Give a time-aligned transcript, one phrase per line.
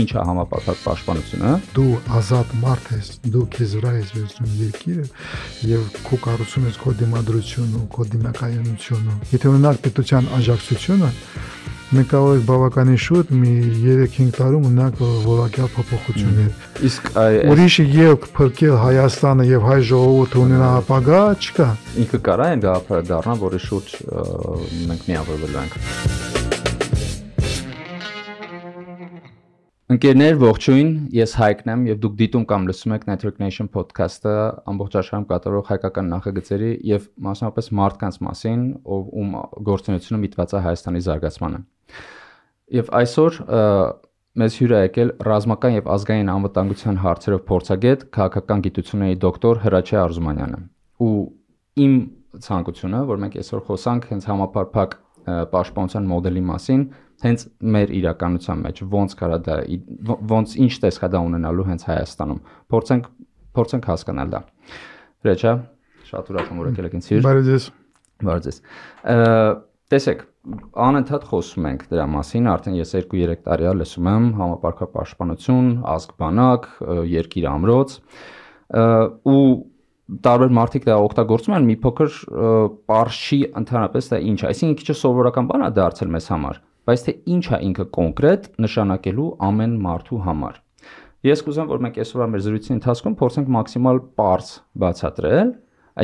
[0.00, 5.04] ինչ է համապարփակ պաշտպանությունը։ Դու ազատ մարդ ես, դու քեզ վրա ես վերցնում երկիրը
[5.70, 11.10] եւ քո կառուցում ես քո դիմադրությունը, քո դիմակայունությունը։ Եթե ունենալ պետության աջակցությունը,
[11.94, 13.52] մենք կարող ենք բավականին շուտ մի
[13.84, 14.94] 3-5 տարում ունենալ
[15.24, 21.68] որակյալ փոփոխություններ։ Իսկ այ Ուրիշը ելք փրկել Հայաստանը եւ հայ ժողովուրդը ունենա ապագա չկա։
[22.04, 23.94] ինքը կարա այն գաղափարը դառնա, որի շուրջ
[24.88, 26.43] մենք միավորվելու ենք։
[29.92, 34.32] Ընկերներ, ողջույն, ես Հայկն եմ եւ դուք դիտում կամ լսում եք Network Nation podcast-ը
[34.72, 38.62] ամբողջ աշխարհում կատարող հայկական նախագծերի եւ մասնավորապես մարդկանց մասին,
[38.96, 39.36] ով ում
[39.68, 41.60] գործունեությունը միտված է Հայաստանի զարգացմանը։
[42.80, 43.38] Եվ այսօր
[44.40, 50.60] մեզ հյուր է եկել ռազմական եւ ազգային անվտանգության հարցերով փորձագետ, քաղաքական գիտությունների դոկտոր Հրաչե Արզումանյանը։
[51.04, 51.12] Ու
[51.84, 51.94] իմ
[52.48, 56.82] ցանկությունը, որ մենք այսօր խոսանք հենց համապարփակ պաշտպանության մոդելի մասին,
[57.24, 59.56] հենց մեր իրականության մեջ ոնց կարա դա
[60.32, 62.40] ոնց ինչ տեսք է դա ունենալու հենց Հայաստանում։
[62.74, 63.08] Փորձենք
[63.54, 64.40] փորձենք հասկանալ դա։
[65.24, 65.52] Հրաչե,
[66.10, 67.68] շատ ուրախ եմ որ եկել եք ինձ հյուր։ Բարի ձեզ։
[68.24, 68.58] Բարի ձեզ։
[69.94, 70.24] Տեսեք,
[70.84, 76.68] անընդհատ խոսում ենք դրա մասին, արդեն ես 2-3 տարի է լսում եմ համապարփակապաշտպանություն, ազգբանակ,
[77.14, 77.94] երկիր ամրոց,
[79.34, 79.44] ու
[80.24, 82.16] տարբեր մարդիկ դա օգտագործում են մի փոքր
[83.24, 87.44] չի ընդհանրապես դա ինչ Այսինքն քիչ սովորական բան է դարձել մեզ համար, բայց թե ինչ
[87.44, 90.60] է ինքը կոնկրետ նշանակելու ամեն մարդու համար։
[91.24, 94.48] Ես կուզեմ, որ մենք այսօր մեր զրույցի ընթացքում փորձենք մաքսիմալ པարզ
[94.82, 95.52] բացատրել,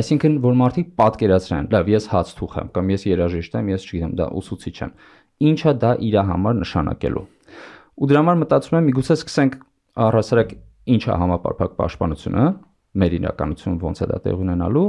[0.01, 4.15] այսինքն որ մարդիկ պատկերացնեն, լավ, ես հաց թուխ եմ կամ ես երաժիշտ եմ, ես չգիտեմ,
[4.17, 4.95] դա ուսուցիչ եմ։
[5.51, 7.25] Ինչա դա իր համար նշանակելու։
[8.01, 9.57] Ու դրա համար մտածում եմ, միգուցե սկսենք
[10.01, 10.55] առհասարակ
[10.95, 12.45] ինչ է համապարփակ պաշտպանությունը,
[13.01, 14.87] մեր իրականություն ոնց է դա տեղ ունենալու,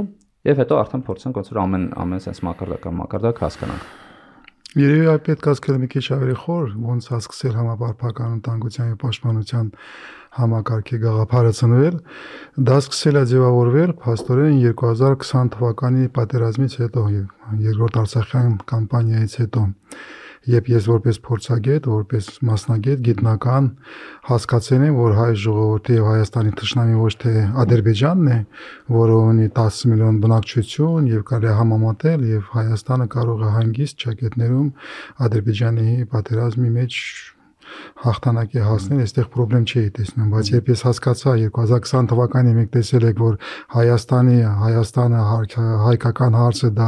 [0.49, 4.12] եւ հետո արդեն փորձենք ոնց որ ամեն ամեն sense մակարդական մակարդակ հասկանանք։
[4.73, 8.95] Երևի այ պետք է ասել մի քիչ ավելի խոր, ոնց է սկսել համապարփական ընտանգության եւ
[9.03, 9.67] պաշտպանության
[10.37, 11.99] համակարգի գաղափարը ծնվել։
[12.69, 17.05] Դա սկսել է ձևավորվել փաստորեն 2020 թվականի պատերազմից հետո,
[17.69, 19.67] երկրորդ Արցախյան կամպանիայից հետո
[20.49, 23.69] երբ ես որպես փորձագետ, որպես մասնագետ, գիտնական
[24.27, 27.33] հասկացել եմ, որ հայ ժողովրդի եւ Հայաստանի ճշնամի ոչ թե
[27.63, 28.39] Ադրբեջանն է,
[28.97, 34.67] որը ունի 10 միլիոն բնակչություն եւ կարելի է համեմատել եւ Հայաստանը կարող է հանգիստ ճակետներում
[35.27, 36.99] Ադրբեջանի պատերազմի մեջ
[38.03, 43.19] հաղթանակի հասնել, այստեղ խնդրեմ չի տեսնում, բայց երբ ես հասկացա 2020 թվականին մենք տեսել եք,
[43.23, 43.35] որ
[43.73, 45.21] Հայաստանի Հայաստանը
[45.83, 46.87] հայկական հարցը դա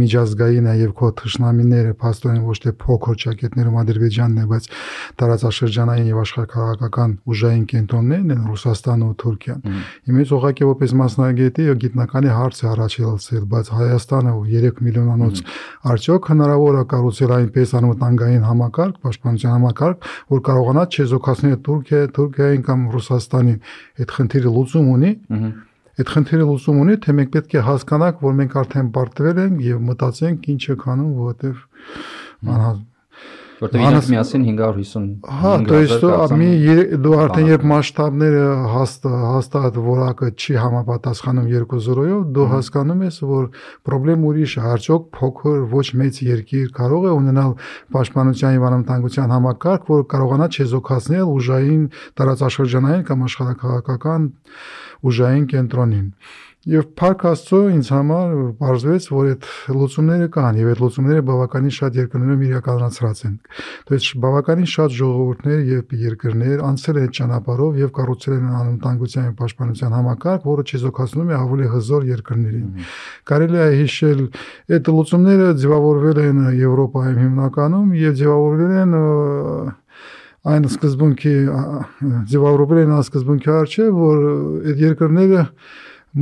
[0.00, 4.68] միջազգային է եւ քո թշնամիները փաստորեն ոչ թե փոքր ճակետներում Ադրբեջանն է, բայց
[5.20, 9.60] տարածաշրջանային եւ աշխարհակաղակական ուժային կենտրոններն են Ռուսաստանը ու Թուրքիան։
[10.06, 15.42] Իմից ուղղակի որպես մասնագետի եւ գիտնականի հարց է առաջացել, բայց Հայաստանը 3 միլիոնանոց
[15.96, 22.80] արդյոք հնարավոր է կառուցել այնպես անվտանգային համակարգ, պաշտպանության համակարգ, որ կարողանա չեզոքացնել Թուրքիա, Թուրքիային կամ
[22.96, 23.58] Ռուսաստանին
[24.02, 25.12] այդ խնդիրը լուծում ունի։
[25.96, 29.78] Այդ խնդիրը լուծում ունի, թե մենք պետք է հասկանանք, որ մենք արդեն պարտվել ենք եւ
[29.86, 31.62] մտածենք ինչ է քանում, որովհետեւ
[32.56, 32.72] անհա
[33.61, 38.45] որտեղ Հանս- իրենք միասին 550 Հա, то есть դու մի երե- դու արդեն երբ մասշտաբները
[38.73, 43.43] հաստ հաստատ որակը չի համապատասխանում 2-0-ով, դու հասկանում ես, որ
[43.85, 47.51] խնդրեմ ուրիշ է, արդյոք փոքր ոչ մեծ երկիր կարող է ունենալ
[47.93, 51.83] պաշտպանության եւ անվտանգության համակարգ, որ կարողանա չեզոքացնել ուժային
[52.17, 54.21] տարածաշրջանային կամ աշխարհակաղակական
[55.05, 56.07] ուժային կենտրոնին։
[56.66, 61.98] Եվ Փարք Աստծո ինձ համար բարձվեց, որ այդ լուծումները կան եւ այդ լուծումները բավականին շատ
[62.00, 63.36] երկրներում իրականացրած են։
[63.90, 69.96] Դες բավականին շատ ժողովուրդներ եւ երկրներ անցել են ճանապարհով եւ կառուցել են անվտանգության եւ պաշտպանության
[69.96, 72.68] համակարգ, որը չեզոքացնում է ավելի հզոր երկրներին։
[73.30, 74.20] Կարելի է հիշել
[74.74, 79.00] այդ լուծումները ձևավորվել են Եվրոպայում հիմնականում եւ ձևավորվել են
[80.46, 81.34] այն սկզբունքի
[82.30, 84.26] ձևավորվել են սկզբունքի արժե, որ
[84.70, 85.40] այդ երկրները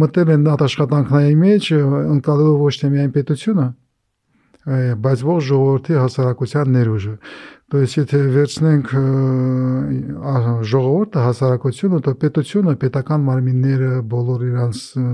[0.01, 1.69] մտել են այդ աշխատանքների մեջ,
[2.15, 3.67] ընկալելով ոչ թե միայն պետությունը,
[4.69, 7.15] այ, բայց ողջ ժողովրդի հասարակության ներուժը։
[7.69, 9.01] То есть եթե վերցնենք ը,
[10.25, 10.35] ա,
[10.65, 15.07] ժողովուրդը հասարակությունը, то պետությունը, պետական մարմինները բոլոր իրանց ը,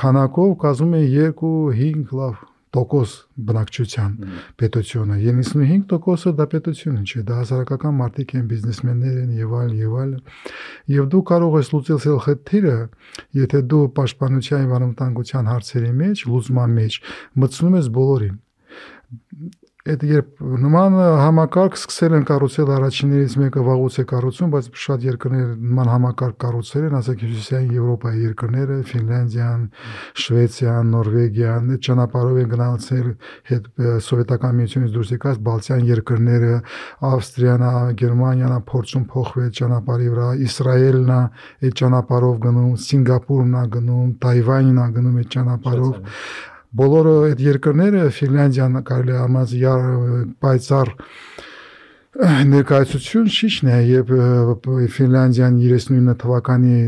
[0.00, 3.13] քանակով կազմում են 2-5 լավ տոկոս
[3.47, 4.11] բնակչության
[4.61, 10.13] պետությունը 95%-ը դա պետությունը չէ դա հասարակական մարդիկ են բիզնեսմեններ են եւ այլ եւ այլ
[10.95, 12.77] եւ դու կարող ես լուծել խնդիրը
[13.41, 16.99] եթե դու պաշտպանության եւ անվտանգության հարցերի մեջ լուծման մեջ
[17.43, 18.39] մտցնում ես բոլորին
[19.81, 25.47] այդ երբ նման համակարգ սկսել են կառուցել առաջիններից մեկը վաղուց է կառուցում, բայց շատ երկրներ
[25.57, 29.63] նման համակարգ կառուցել են, ասենք Հյուսիսային Եվրոպայի երկրները, Ֆինլանդիան,
[30.21, 33.09] Շվեյցիան, Նորվեգիան, ճանապարհով են գնացել
[33.49, 33.71] հետ
[34.05, 36.53] սովետական միությունից դուրս եկած Բալտյան երկրները,
[37.09, 37.65] Ավստրիան,
[38.05, 41.21] Գերմանիան փորձում փոխվել ճանապարհի վրա, Իսրայելն է
[41.65, 45.99] այդ ճանապարհով գնում, Սինգապուրն է գնում, Թայվանն է գնում այդ ճանապարհով
[46.79, 49.55] բոլորը այդ երկրները Ֆինլանդիան կարելի է ամաց
[50.43, 50.91] պայծառ
[52.11, 54.09] ներկայացություն շիշն է եւ
[54.91, 56.79] Ֆինլանդիան 39 թվականի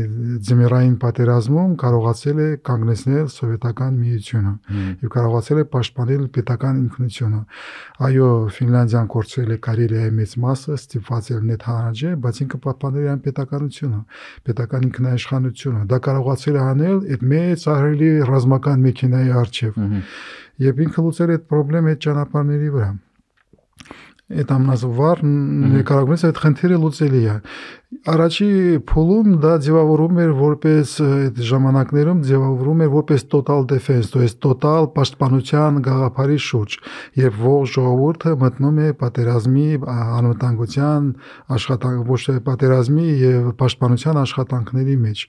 [0.44, 4.52] ձմեռային պատերազմում կարողացել է կանգնեցնել սովետական միությունը
[5.00, 7.40] եւ կարողացել է պաշտպանել պետական ինքնությունը
[8.08, 8.28] այո
[8.58, 14.02] Ֆինլանդիան կորցրել է Կարելիայի մեծ մասը ստիպված էր net հանրաճե բայց ինքը պահպանել է պետականությունը
[14.44, 19.82] պետական ինքնաիշխանությունը դա կարողացել է անել այդ մեծ ահրելի ռազմական մեքենայի արչեւ
[20.68, 22.92] եւ ինքը լուծել է այդ խնդրեմ այդ ճանապարհների վրա
[24.29, 27.35] այդ ամնազվար ներկայացումից այդ խնդիրը լուծելի է
[27.89, 28.47] Առաջի
[28.85, 34.85] փուլում դա ձևավորում էր որպես այդ ժամանակներում ձևավորում էր որպես total defense, то есть total
[34.93, 36.75] պաշտպանության գաղափարի շուրջ,
[37.17, 41.09] երբ ողջ ժողովուրդը մտնում է պատերազմի անվտանգության
[41.57, 45.25] աշխատանք, ոչ թե պատերազմի եւ պաշտպանության աշխատանքների մեջ։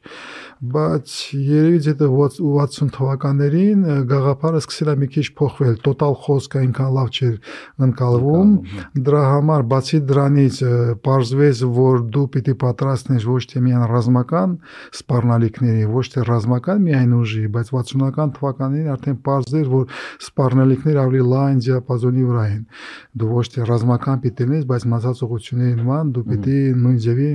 [0.60, 7.08] Բայց երևի դե 60 թվականներին գաղափարը սկսել է մի քիչ փոխվել, total խոսքը այնքան լավ
[7.16, 7.34] չէր
[7.88, 8.52] ընկալվում։
[8.95, 10.59] Դրա համար բացի դրանից
[11.05, 14.55] պարզվեց, որ դու պիտի պատրաստներ ոչ թե միայն ռազմական
[14.95, 19.85] սպառնալիքների, ոչ թե ռազմական միայն ուժի, բայց 60-ական թվականներին արդեն པարզ էր, որ
[20.25, 22.61] սպառնալիքները ավելի լայն դիապազոնի վրա են։
[23.15, 27.29] Դու ոչ թե ռազմական պիտի լինես, բայց մացածողությունների նման դու պիտի նույն ձևի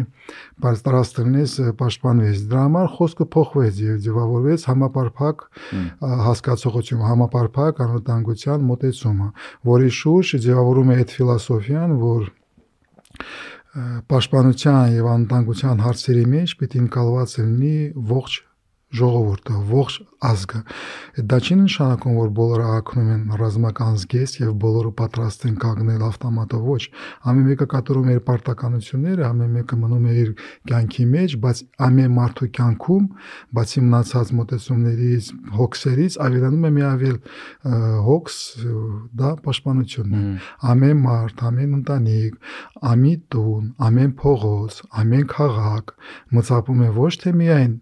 [0.60, 5.44] պատրաստ լինես պաշտպանվես։ Դրա համար խոսքը փոխվեց եւ ձևավորվեց համապարփակ
[6.00, 9.28] հասկացողություն, համապարփակ անվտանգության մոտեցումը,
[9.70, 12.26] որի շուրջ ձևավորում է այդ ֆիլոսոֆիան, որ
[14.10, 17.76] պաշտպանության եւ անվտանգության հարցերի մեջ պիտի ընկալված լինի
[18.10, 18.36] ողջ
[18.90, 20.60] ժողովուրդը, ողջ ազգը։
[21.30, 26.64] Դա չի նշանակում, որ բոլորը ակնում են ռազմական զգեստ եւ բոլորը պատրաստ են կանգնել ավտոմատով
[26.70, 26.82] ոչ։
[27.30, 30.32] Ամեն մեկը կատարում է իր պարտականությունները, ամեն մեկը մնում է իր
[30.70, 33.06] կյանքի մեջ, բայց ամեն մարդու կյանքում,
[33.60, 37.16] բացի մնացած մտածումներից, հոգսերից, ավելանում է մի ավել
[38.10, 38.38] հոգս,
[39.20, 40.24] դա պաշտպանությունն է։
[40.74, 42.40] Ամեն մարդ, ամեն ընտանիք,
[42.90, 45.94] ամեն տուն, ամեն փողոց, ամեն քաղաք
[46.36, 47.78] մծապում է ոչ թե միայն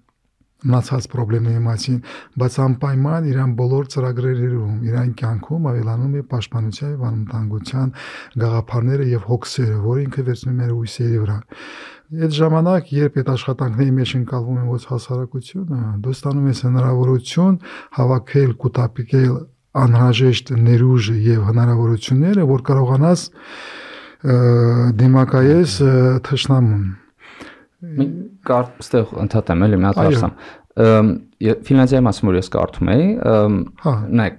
[0.67, 1.99] մնացած խնդիրների մասին,
[2.43, 7.93] բայց անպայման իրան բոլոր ծրագրերում, իրան կյանքում ավելանում է պաշտպանության եւ անվտանգության
[8.43, 11.39] գաղափարները եւ հոգսերը, որը ինքը վերցնում է ուսերի վրա։
[12.19, 17.59] Այդ ժամանակ, երբ այդ աշխատանքների մեջ ընկալվում է ոչ հասարակությունը, դու ստանում ես հնարավորություն
[17.99, 19.35] հավաքել, կուտապիկել
[19.79, 23.27] անհրաժեշտ ներուժը եւ հնարավորությունները, որ կարողանաս
[24.99, 25.77] դիմակայես
[26.27, 26.89] թշնամուն
[28.49, 30.33] կար ստեղ ընդհատեմ էլի մի հատ հարցամ
[31.69, 33.07] Ֆինլանդիայի մասին որ ես կարդում էի
[33.85, 34.39] հա նայեք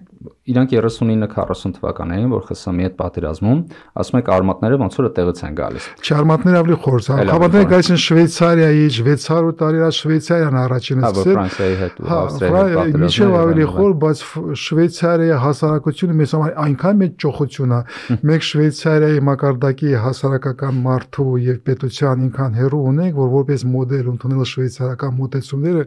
[0.49, 3.59] իրանք 39-40 թվականներին, որ ԽՍՀՄ-ի հետ պատերազմում,
[4.01, 8.83] ասում եք արմատները ոնց որ տեղից են գալիս։ Չարմատները ավելի խորս, հավատները գալիս են Շվեյցարիայի,
[8.99, 13.67] 600 տարի առաջ Շվեյցարիան առաջինը սկսել։ Հա, Ֆրանսիայի հետ ու Ավստրիայի հետ պատերազմը։ Միջև ավելի
[13.69, 14.23] խոր, բայց
[14.63, 17.81] Շվեյցարիայի հասարակությունը մեզ համար այնքան մեծ ճոխություն է։
[18.29, 25.17] Մեկ Շվեյցարիայի մակարդակի հասարակական մարդու եւ պետության ինքան հերո ունենք, որ որպես մոդել ընդունել շվեյցարական
[25.19, 25.83] մոտեցումները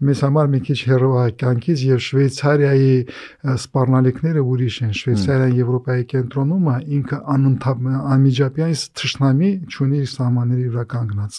[0.00, 2.92] մեզ համար մի քիչ հերո է կյանքից եւ Շվեյցարիայի
[3.60, 7.82] սպառնալիքները ուրիշ են։ Շվեյցարիան Եվրոպայի կենտրոնում է, ինքը անընդհատ
[8.14, 11.38] անմիջապյան թշնամի ճունի իր սահմանների վրա կանգնած։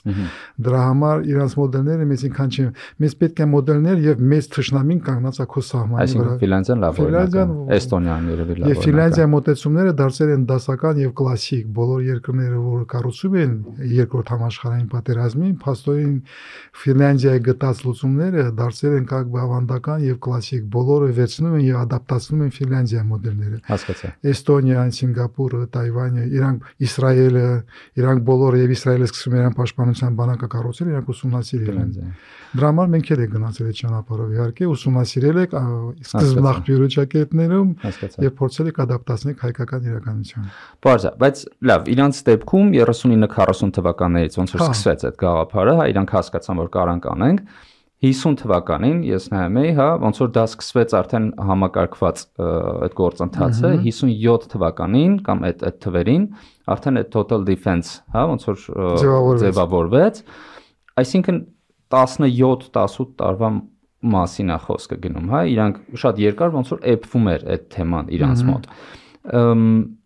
[0.61, 2.69] Դրա համար իրանց մոդելները մեզ ինքան չեն։
[3.01, 7.01] Մեզ պետք է մոդելներ եւ մեծ թշնամին կանգնած է քո սահմանի վրա։ Այսինքն Ֆինլանդիան լավ
[7.01, 7.45] օրինակ է։
[7.81, 12.61] Էստոնիան երևի լավ օրինակ է։ Եվ Ֆինլանդիայի մոտեցումները դարձել են դասական եւ կլասիկ։ Բոլոր երկրները,
[12.61, 13.53] որ կառուցում են
[14.01, 16.15] երկրորդ համաշխարհային պատերազմին, փաստորեն
[16.81, 22.51] Ֆինլանդիայի գտած լուծումները դարձել են կակ բավանդական եւ կլասիկ, բոլորը վերցնում են եւ ադապտացնում են
[22.57, 27.47] Ֆինլանդիա մոդելները։ Հասկացա։ Էստոնիան, Սինգապուրը, Թայվանը, իրանք Իսրայելը,
[28.01, 31.91] իրանք բոլորը եւ Իսրայելը սկսում իրան պաշտպանության բանակը կառուցել, իրանք ուսումնասիրել են։
[32.51, 35.53] Դրա համար մենք էլ ենք գնացել այդ ճանապարհով իհարկե ուսումնասիրել ենք
[36.03, 37.69] սկզբնախ բյուրոճակետներում
[38.25, 40.51] եւ փորձել ենք ադապտացնել հայկական իրականությանը։
[40.83, 46.15] Բարձր, բայց լավ, իրանց դեպքում 39-40 թվականներից ոնց որ հա։ սկսվեց այդ գաղափարը, հա իրանք
[46.17, 47.45] հասկացան որ կարան կանենք
[48.01, 52.23] 50 թվականին ես նայում էի, հա, ոնց որ դա սկսվեց արդեն համակարգված
[52.87, 56.25] այդ գործընթացը 57 թվականին կամ այդ այդ թվերին
[56.73, 58.65] արդեն այդ total defense, հա, ոնց որ
[59.43, 60.23] ձևավորվեց։
[61.01, 61.39] Այսինքն
[61.93, 63.53] 17-18 տարվա
[64.11, 68.45] մասին է խոսքը գնում, հա, իրանք շատ երկար ոնց որ էփվում էր այդ թեման իրանց
[68.49, 68.69] մոտ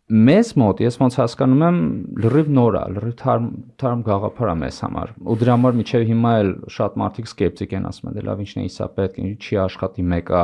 [0.06, 1.78] մեզ մոտ ես ոնց հասկանում եմ
[2.22, 3.46] լրիվ նոր է, լրիվ թարմ
[3.82, 7.88] թարմ գաղափար է մեզ համար։ Ու դրա համար միջև հիմա էլ շատ մարդիկ սկեպտիկ են
[7.90, 10.44] ասում, դե լավ ինչն է իսա պետք, ինչի չի աշխատի մեկը։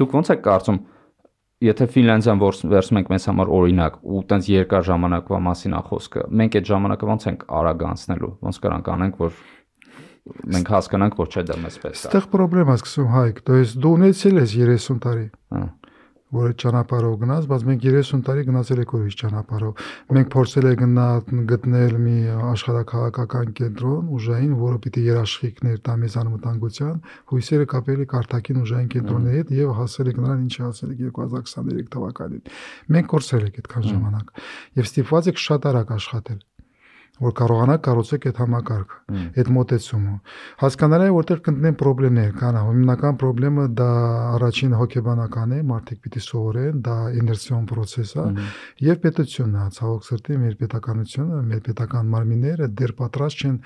[0.00, 0.80] Դուք ոնց եք կարծում,
[1.64, 6.60] եթե Ֆինլանդիան վերցում ենք մեզ համար օրինակ ու տենց երկար ժամանակվա մասին է խոսքը, մենք
[6.60, 9.42] այդ ժամանակը ոնց ենք արագ անցնելու, ոնց կարանք անենք, որ
[10.56, 13.92] մենք հասկանանք, որ չէ դա մեզ պետք է։ Այստեղ խնդրեմա սկսում հայք, դու ես դու
[14.00, 15.26] ունեցել ես 30 տարի։
[15.56, 15.62] Հա
[16.30, 19.84] որ այդ ճանապարհով գնաց, բայց մենք 30 տարի գնացել ենք ուրիշ ճանապարհով։
[20.16, 21.06] Մենք փորձել ենք գնա
[21.50, 22.16] գտնել մի
[22.50, 26.94] աշխարհակաղակական կենտրոն ուժային, որը պիտի երաշխիքներ տա մեզ անվտանգության,
[27.34, 31.90] հույսերը կապել ենք արտաքին ուժային կենտրոնների հետ եւ հասել ենք նրան, ինչի հասել ենք 2023
[31.96, 32.46] թվականին։
[32.94, 34.32] Մենք կորցրել ենք այդքան ժամանակ
[34.80, 36.40] եւ ստիպված եք շատ արագ աշխատել
[37.20, 38.98] որ կարողանաք կառուցեք այդ համակարգը,
[39.40, 40.12] այդ մոտեցումը։
[40.60, 43.88] Հասկանալի է, որտեղ կընկնեն խնդիրներ, կան հիմնական խնդրեմը դա
[44.40, 48.24] առաջին հոգեբանական է, մարդիկ պիտի սովորեն, դա իներցիոն process է,
[48.86, 53.56] եւ պետությունն է, ցավոք սրտի մեր պետականությունը, մեր պետական մարմինները դեռ պատրաստ չեն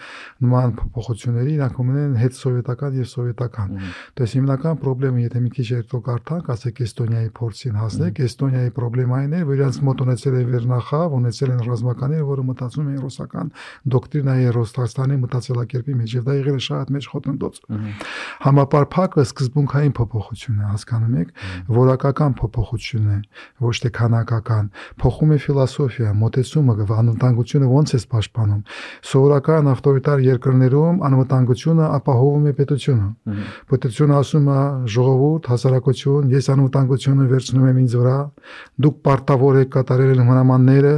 [0.45, 3.79] նման փոփոխությունների, իրանք ունեն հետ սովետական եւ սովետական։
[4.19, 9.41] Դες հիմնական խնդրեմը, եթե մի քիչ երթո կարդանք, ասեք Էստոնիայի փորձին հասնեք, Էստոնիայի խնդրեմային է,
[9.45, 14.49] որ իրանք մոտ ունեցել է վերնախավ, ունեցել են ռազմականներ, որը մտածում են ռուսական ռուսական դոկտրինայի
[14.55, 17.57] Ռոստաստանի մտածելակերպի մեջ եւ դա եղել է շատ մեջ խոտննդոց։
[18.45, 21.29] Համապարփակը սկզբունքային փոփոխություն է, հասկանում եք,
[21.75, 23.19] որակական փոփոխություն է,
[23.65, 24.65] ոչ թե քանակական։
[25.05, 28.63] Փոխում է ֆիլոսոֆիա, մոտեցումը, անվտանգությունը ոնց է պաշտպանում։
[29.05, 33.09] Սովորական ավտորիտար երկրներում անվտանգությունը ապահովում է պետությունը։
[33.75, 34.61] Պետությունը ասում է
[34.95, 38.19] ժողովուրդ, հասարակություն, ես անվտանգությունը վերցնում եմ ինձ վրա,
[38.85, 40.95] դուք պարտավոր եք կատարել հրամանները,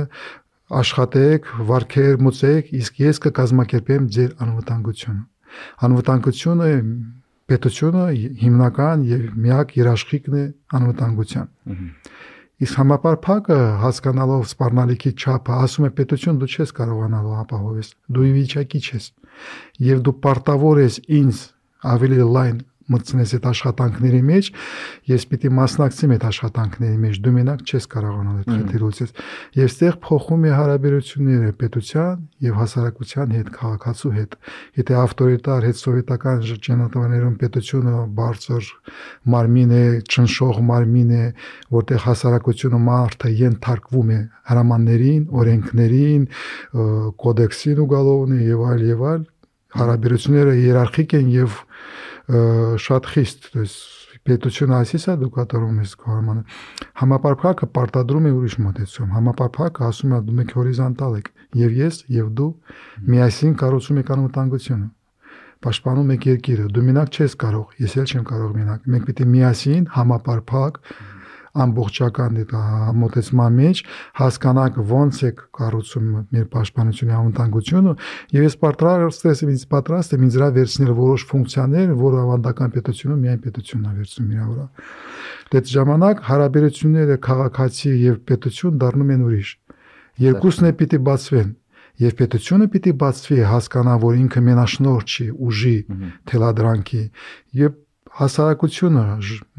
[0.66, 5.22] աշխատեք, վարկեր մուծեք, իսկ ես կկազմակերպեմ ձեր անվտանգությունը։
[5.86, 6.70] Անվտանգությունը
[7.46, 8.06] պետությունը
[8.42, 10.44] հիմնական եւ միակ երաշխիքն է
[10.78, 11.50] անվտանգության։
[12.56, 18.80] Իսկ համապարփակը հասկանալով սպառնալիքի չափը ասում է պետություն դու չես կարողանալու ապահովես։ Դու ի վիճակի
[18.86, 19.08] չես։
[19.86, 21.42] Եվ դու պարտավոր ես ինձ
[21.92, 22.58] ավելի լայն
[22.92, 24.48] մտցնես այդ աշխատանքների մեջ,
[25.10, 29.10] ես պիտի մասնակցեմ այդ աշխատանքների մեջ, դու մենակ չես կարողանալ այդ խնդիրը լուծել։
[29.56, 34.36] Եվ ստեղ փոխում է հարաբերությունները պետության եւ հասարակության հետ, քաղաքացու հետ։
[34.76, 38.70] Եթե ավտորիտար հետ սովետական շրջանատավներում պետությունը բարձր
[39.36, 39.84] մարմին է,
[40.16, 41.26] ճնշող մարմին է,
[41.76, 46.26] որտեղ հասարակությունը մարդը ենթարկվում է հրամաններին, օրենքներին,
[47.26, 49.24] կոդեքսին ու գալովն եւ այլ եւ այլ
[49.76, 51.56] հարաբերությունները իերարխիկ են եւ
[52.85, 56.41] շատ խիստ, то есть պետությունը այսիս է դու կատարում ես քո հարմանը
[57.01, 62.27] համապարփակը պարտադրում է ուրիշ մոտեցում համապարփակը ասում է դու մեկ հորիզոնտալ եք եւ ես եւ
[62.37, 62.49] դու
[63.13, 64.89] միասին կառուցում եք անվտանգությունը
[65.65, 69.89] պաշտպանում եք երկիրը դու մենակ չես կարող ես էլ չեմ կարող մենակ մենք պիտի միասին
[69.97, 70.79] համապարփակ
[71.64, 72.62] ամբողջական դա
[73.00, 73.82] մոտեցման մեջ
[74.20, 77.94] հասկանանք ոնց է կառուցում մեր պաշտպանությունը անվտանգությունը
[78.36, 83.16] եւ ես պատրաստ եմ ինձ պատրաստ եմ ինձ վրա վերցնել որոշ ֆունկցիաներ, որը ավանդական պետությունը
[83.26, 84.66] միայն պետությունն է վերցնում իր վրա։
[85.46, 89.50] Դե ժամանակ հարաբերությունները քաղաքացի եւ պետություն դառնում են ուրիշ։
[90.26, 91.50] Երկուսն է պիտի բացվեն
[91.96, 95.76] եւ պետությունը պիտի բացվի հասկանա որ ինքը մենաշնոր չի ուժի
[96.28, 97.02] թելադրանքի
[97.60, 97.76] եւ
[98.16, 99.02] հասարակությունը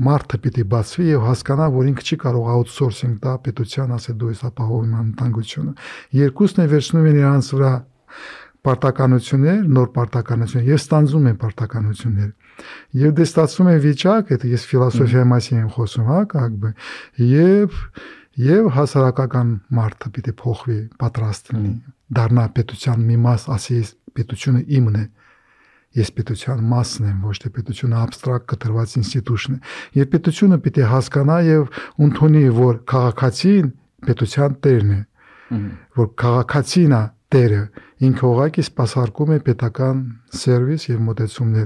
[0.08, 5.04] մարդը պիտի բացվի եւ հասկանա, որ ինքը չի կարող outsourcing տա պետության ասեդու այս ապահովման
[5.12, 5.74] ընտանգությունը։
[6.18, 7.74] Երկուսն է վերցնում են իրանց վրա
[8.68, 12.32] պարտականություններ, նոր պարտականություններ եւ ստանձնում են պարտականություններ։
[12.98, 16.72] Եվ դե ստացվում է վիճակ, այդ ես ֆիլոսոֆիայի մասին եմ խոսում, հա, կագբը,
[17.28, 17.78] եւ
[18.38, 21.72] եւ հասարակական մարդը պիտի փոխվի, պատրաստ լինի,
[22.18, 23.80] դառնա պետության մի մաս, ասի,
[24.18, 25.27] պետությունը իմն է։ Իմ
[25.98, 29.60] ես պետության մասն եմ, ոչ թե պետությունը абստրակտ կտրված ինստիտուտն է։
[29.98, 33.70] Եվ պետությունը պիտի հասկանա եւ ընդունի, որ քաղաքացին
[34.08, 35.02] պետության տերն է,
[35.98, 37.62] որ քաղաքացին է տերը,
[38.08, 39.98] ինքը ուղակի սпасարկում է պետական
[40.40, 41.66] սերվիս եւ մոտեցումներ։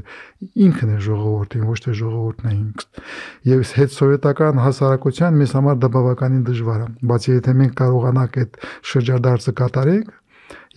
[0.65, 3.03] Ինքն է ժողովրդին, ոչ թե ժողովուրդն է ինքն։
[3.51, 8.59] Եվ հետ սովետական հասարակության մեզ համար դա բավականին դժվար է, բայց եթե մենք կարողանանք այդ
[8.91, 10.09] շրջադարձը կատարենք,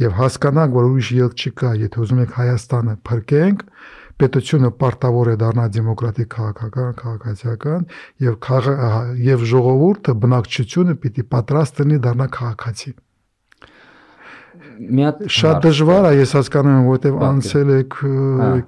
[0.05, 3.65] եւ հասկանանք, որ ուրիշ ելք չկա, եթե ուզում եք Հայաստանը փրկենք,
[4.21, 7.87] պետությունը պարտավոր է դառնալ դեմոկրատիկ քաղաքական, քաղաքացիական
[8.27, 8.69] եւ
[9.29, 12.95] եւ ժողովուրդը բնակչությունը պիտի պատրաստ լինի դառնալ քաղաքացի
[14.75, 17.97] մի հատ շատ դժվար է ես հասկանում եմ որովհետև անցել եք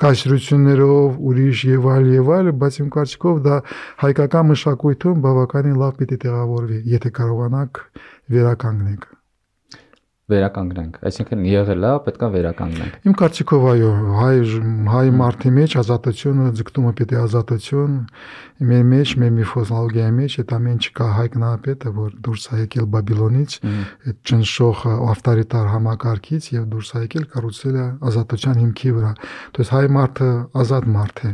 [0.02, 3.58] կայսրություններով ուրիշ եւ այլ եւ այլ բայց իմ կարծիքով դա
[4.04, 7.84] հայկական մշակույթում բավականին լավ պիտի տեղավորվի եթե կարողանաք
[8.36, 9.15] վերականգնենք
[10.26, 14.38] վերականգնենք։ Այսինքն եղել է, պետքա վերականգնենք։ Իմ կարծիքով այո, հայ
[14.90, 17.92] հայ մարդի մեջ ազատությունը ձգտումը պիտի ազատություն,
[18.66, 23.54] մեր մեջ, մեր միֆոլոգիայի մեջ այդ ամեն չկա հայ կնապետը, որ դուրս է եկել Բաբիլոնից,
[23.71, 24.83] այդ ճնշող
[25.14, 29.12] ավտորիտար համակարգից եւ դուրս է եկել կառուցել է ազատության հիմքի վրա։
[29.54, 30.30] Դες հայ մարդը
[30.66, 31.30] ազատ մարդ է։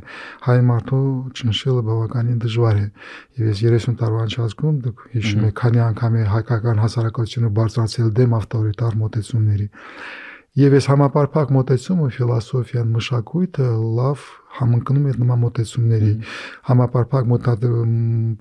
[0.53, 1.05] Հայ մարդու
[1.41, 2.87] ճնշելը բավականին դժվար է։
[3.33, 8.35] Եվ ես 30 տարվա ընթացքում դուք հիշում եք, քանի անգամ է հայկական հասարակությունը բարձրացել դեմ
[8.39, 9.69] ավտորիտար մոտեցումների։
[10.63, 13.69] Եվ այս համապարփակ մոտեցումը ֆիլոսոֆիան մշակույթը
[14.01, 14.27] լավ
[14.59, 16.13] համընկնում է նման մոտեցումների
[16.69, 17.29] համապարփակ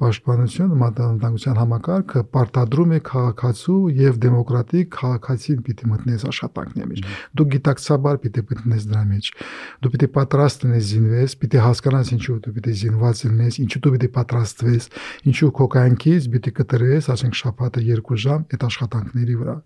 [0.01, 7.06] պաշտպանությունը մատանտանգության համակարգը պարտադրում է քաղաքացու եւ դեմոկրատիկ քաղաքացին պիտի մտնես աշխատանքների մեջ
[7.39, 9.32] դու գիտակցաբար պիտի մտնես դրա մեջ
[9.82, 14.12] դու պիտի պատրաստ լինես զինվես պիտի հասկանաս ինչու դու պիտի զինված լինես ինչու դու պիտի
[14.20, 14.91] պատրաստվես
[15.32, 19.58] ինչու քո կյանքից պիտի կտրես ասենք շաբաթը 2 ժամ այդ աշխատանքների վրա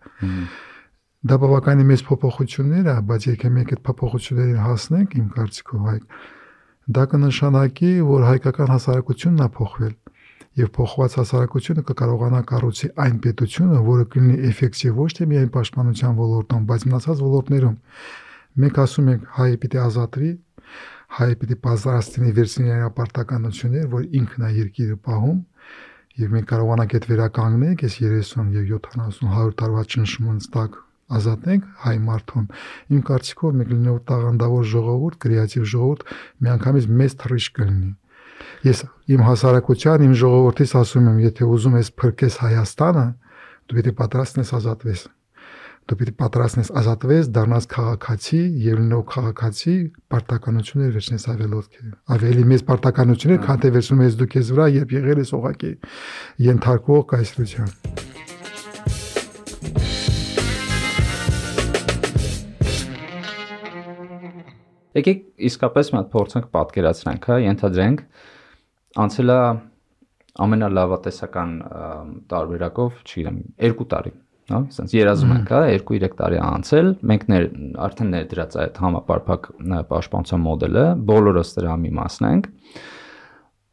[1.25, 5.99] դա բավականին մեծ փոփոխություններ է, բայց եկե մենք այդ փոփոխություններին հասնենք, իմ կարծիքով հայ
[6.85, 9.93] Դա կնշանակի, որ հայկական հասարակությունն է փոխվել
[10.59, 16.67] եւ փոխված հասարակությունը կկարողանա կառուցի այն պետությունը, որը կլինի էֆեկտիվ ոչ թե միայն պաշտպանության ոլորտում,
[16.69, 17.75] բայց մնացած ոլորտներում։
[18.61, 20.31] Մենք ասում ենք հայը պիտի ազատվի,
[21.17, 25.39] հայը պիտի պատրաստի վերցնի իր ապարտականություններ, որ ինքն է երկիրը պահում,
[26.21, 31.95] եւ մենք կարողանանք այդ վերականգնել, այս 30 եւ 70 100 տարվա ճնշումից տակ ազատենք հայ
[32.05, 32.45] մարդուն։
[32.95, 36.07] Իմ կարծիքով մենք լինելով տաղանդավոր ժողովուրդ, կրեատիվ ժողովուրդ,
[36.45, 37.91] միանգամից մեծ թռիչք կլինի։
[38.65, 38.81] Ես
[39.15, 43.05] իմ հասարակության, իմ ժողովրդից ասում եմ, եթե ուզում ես փրկես Հայաստանը,
[43.65, 45.05] դու պետք է պատրաստ ես ազատվես։
[45.85, 49.75] Դու պետք է պատրաստ ես ազատվես, դառնաս քաղաքացի եւ լինով քաղաքացի
[50.15, 51.79] պարտականություններ վերցնես ավելոց։
[52.17, 55.73] Ավելի մեծ պարտականություններ, քան թե վերցնում ես դու քեզ վրա, երբ եղել ես օղակի
[56.49, 58.14] ենթարկվող կայսրության։
[64.95, 68.03] Եկեք իսկապես մի հատ փորձենք պատկերացնենք, հա, ենթադրենք
[69.05, 69.39] անցել է
[70.45, 71.51] ամենալավատեսական
[72.31, 74.13] տարբերակով, չգիտեմ, 2 տարի,
[74.51, 75.61] հա, ասենց երազում ենք, հա,
[75.91, 77.47] 2-3 տարի անցել, մենք ներ
[77.85, 79.49] արդեն ներդրած այդ համապարփակ
[79.91, 82.49] պաշտպանության մոդելը, բոլորս դրա մի մասն ենք։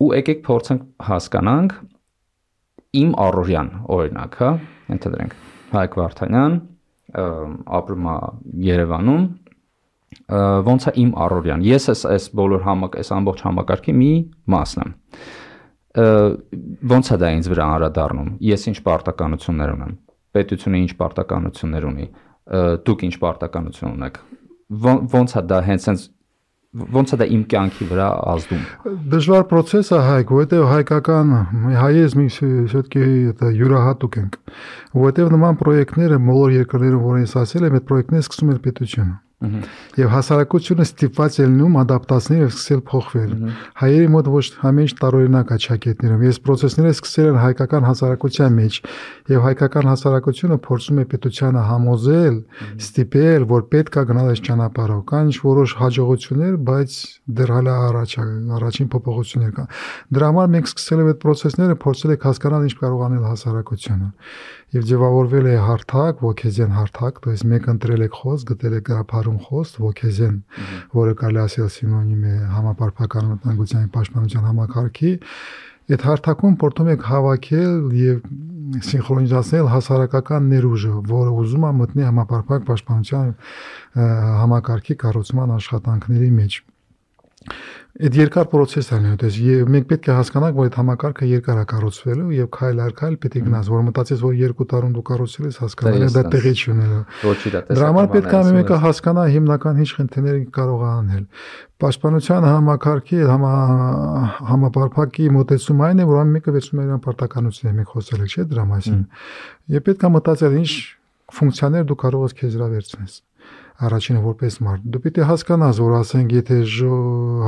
[0.03, 1.77] Ու եկեք փորձենք հասկանանք
[3.03, 4.51] իմ առօրյան օրինակ, հա,
[4.93, 5.37] ենթադրենք
[5.73, 6.57] Հայկ Վարդանյան
[7.79, 8.17] ապրում է
[8.67, 9.23] Երևանում
[10.68, 14.12] ոնց է իմ առօրյան։ Ես էս այս բոլոր համակ, այս ամբողջ համակարգի մի
[14.54, 14.92] մասն եմ։
[16.92, 19.96] Ոնց է դա ինձ վրա անդրադառնում։ Ես ինչ պարտականություններ ունեմ։
[20.38, 22.08] Պետությունը ինչ պարտականություններ ունի։
[22.88, 24.22] Դուք ինչ պարտականություն ունեք։
[25.18, 26.06] Ոնց է դա հենց հենց
[26.78, 28.64] ոնց է դա իմ կյանքի վրա ազդում
[29.12, 31.32] դժվար process է հայք որովհետեւ հայկական
[31.80, 34.36] հայերս մի все-таки это յուրահատուկ ենք
[34.98, 39.16] որովհետեւ նման պրոյեկտները բոլոր երկրներում որ ես ասել եմ այդ պրոյեկտները սկսում են պետությունը
[39.99, 43.33] Եվ հասարակությունը ստիպված է լինում ադապտացնել եւ սկսել փոխվել։
[43.83, 48.79] Հայերի մոտ ոչ համենջ տարօրինակ է ճակետներում։ Ես process-ները սկսել են հայկական հասարակության մեջ
[49.33, 52.37] եւ հայկական հասարակությունը փորձում է պետությանը համոզել,
[52.87, 56.91] ստիպել, որ պետք է գնալ այս ճանապարհով։ Կան ինչ որոշ հաջողություններ, բայց
[57.43, 58.11] դեռ հələ առաջ
[58.63, 59.71] առաջին փոփոխություններ կան։
[60.13, 64.09] Դրա համար մենք սկսել ենք այդ process-ները, փորձել ենք հասկանալ ինչ կարող անել հասարակությունը
[64.76, 69.40] եւ ձևավորվել է հարթակ, ոգեզեն հարթակ, то есть մեկ ընտրել եք խոս, գտել եք գրափարում
[69.48, 70.36] խոս, ոգեզեն,
[70.98, 75.14] որը կարելի ասել սինոնիմ է համապարփական անվտանգության պաշտպանության համակարգի,
[75.88, 78.18] այդ հարթակում փորձում եք հավաքել եւ
[78.88, 83.30] սինխրոնիզացնել հասարակական ներուժը, որը ուզում է մտնի համապարփակ պաշտպանության
[84.44, 86.60] համակարգի կառուցման աշխատանքների մեջ
[87.93, 91.65] Այդ երկար process է նույնպես եւ մենք պետք է հասկանանք, որ այդ համակարգը երկար է
[91.73, 95.49] կառուցվելու եւ քայլ առ քայլ պետք է գնաս, որ մտածես, որ երկու տարում դու կառուցել
[95.51, 97.01] ես, հասկանալ ես դա տեղի չունենա։
[97.69, 101.23] Դրա համար պետք է մեկը հասկանա հիմնական ինչ խնդիրներ կարող է անել։
[101.83, 103.53] Պաշտպանության համակարգի համա
[104.49, 108.47] համապարփակի մոտեցում այն է, որ ամեն մեկը վերցնում է իր պարտականությունը, մենք խոսել ենք, չէ՞
[108.53, 109.03] դրա մասին։
[109.77, 110.73] Եվ պետք է մտածել ինչ
[111.33, 113.21] ֆունկցիաներ դու կարող ես քեզ վրա վերցնես
[113.87, 116.59] առաջինը որպես մարդ։ Դու պիտի հասկանաս, որ ասենք, եթե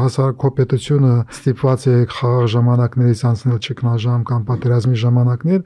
[0.00, 5.60] հասարակապետությունը ստիպված է խաղաղ ժամանակներից անցնել ճգնաժամ կամ պատերազմի ժամանակներ,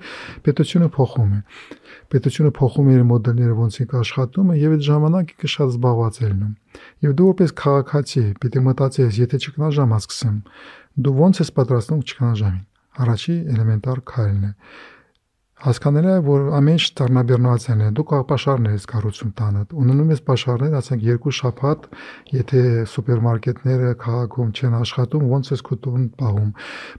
[0.49, 1.41] պետությունը փոխում է։
[2.09, 6.29] Պետությունը փոխում է իր մոդելները ոնց է աշխատում եւ այդ ժամանակը կը շատ զբաղված է
[6.29, 6.53] լինում։
[7.09, 10.37] Եվ դու որպես քաղաքացի պիտի մտածես, եթե ճգնաժամ հասկսեմ,
[10.99, 12.65] դու ոնց ես պատրաստվում ճգնաժամին։
[12.99, 14.53] Առաջի էլեմենտար քայլն է
[15.64, 20.74] Հասկանալի է, որ ամեն ինչ դառնաբեռնվածային է։ Դու կապաշարներ ես կառուցում տանը։ Ունենում ես պաշարներ,
[20.80, 21.86] ասենք երկու շաբաթ,
[22.36, 26.52] եթե սուպերմարկետները քաղաքում չեն աշխատում, ոնց ես քո տուն պահում։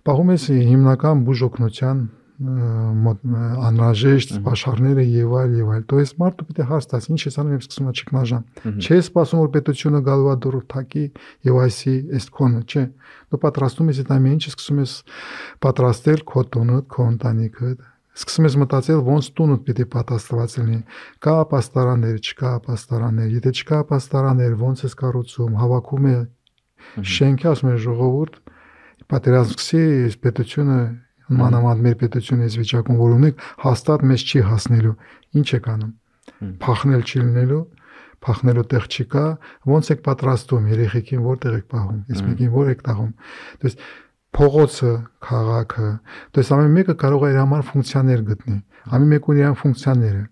[0.09, 6.95] Պահում ես հիմնական բուժօգնության անհրաժեշտ աշխարհները եւ այլ եւ այլ։ То есть մարդը պիտի հարց
[7.15, 8.43] ինչ ես անում եւ սկսում է ճգնաժամ։
[8.83, 11.05] Չէ սպասում որ պետությունը գալու է դուրս թակի
[11.47, 12.85] եւ այսի էս քոնը, չէ։
[13.31, 14.93] Դու պատրաստում ես այդ ամեն ինչը սկսում ես
[15.63, 17.71] պատրաստել քո տունը, քո ընտանիքը,
[18.19, 20.81] սկսում ես մտածել ոնց տունդ պիտի պատասխանված լինի
[21.25, 26.19] կա ապաստարաններ չկա ապաստարաններ եթե չկա ապաստարաններ ոնց ես կառուցում հավաքում է
[27.15, 28.39] շենքի ասում է ժողովուրդ
[29.11, 29.83] պատերազմ սկսի
[30.25, 30.79] պետությունը
[31.43, 34.95] մանավանդ մեր պետությունը այս վիճակում որ ունենք հաստատ մեզ չի հասնելու
[35.41, 35.93] ինչ է կանում
[36.65, 37.63] փախնել չի լինելու
[38.25, 39.25] փախնելու տեղ չկա
[39.75, 43.13] ոնց եք պատրաստում երեխեքին որտեղ եք պահում ես մեկին որ եք տաղում
[43.61, 43.85] то есть
[44.38, 44.92] փողոցը,
[45.26, 45.92] քաղաքը,
[46.38, 48.58] դες ամեն մեկը կարող է իր համար ֆունկցիաներ գտնի։
[48.90, 50.26] Ամեն մեկը ունի իր ֆունկցիաները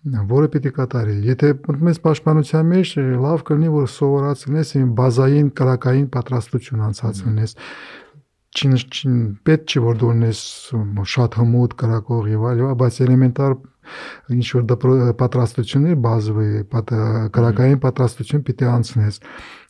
[0.00, 6.06] որը պիտի կատարի։ Եթե մտնում ես պաշտպանության մեջ, լավ կլինի, որ սովորացնես իմ բազային կրակային
[6.14, 7.52] պատրաստություն անցած լինես
[8.50, 10.40] չին չին պետք չի որ դու ունես
[11.12, 13.54] շատ հմուտ կրակող եւ այլ, բայց էլեմենտար
[14.34, 14.64] ինչ որ
[15.20, 16.48] պատրաստություններ բազովի
[17.36, 19.20] կրակային պատրաստություն պիտի անցնես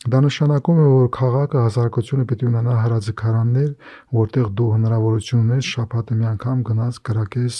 [0.09, 3.73] դա նշանակում է որ քաղաքը հասարակությունը պիտի ունենա հրաձգարաններ
[4.17, 7.59] որտեղ դու հնարավորություն ունես շաբաթը մի անգամ գնաս կրակես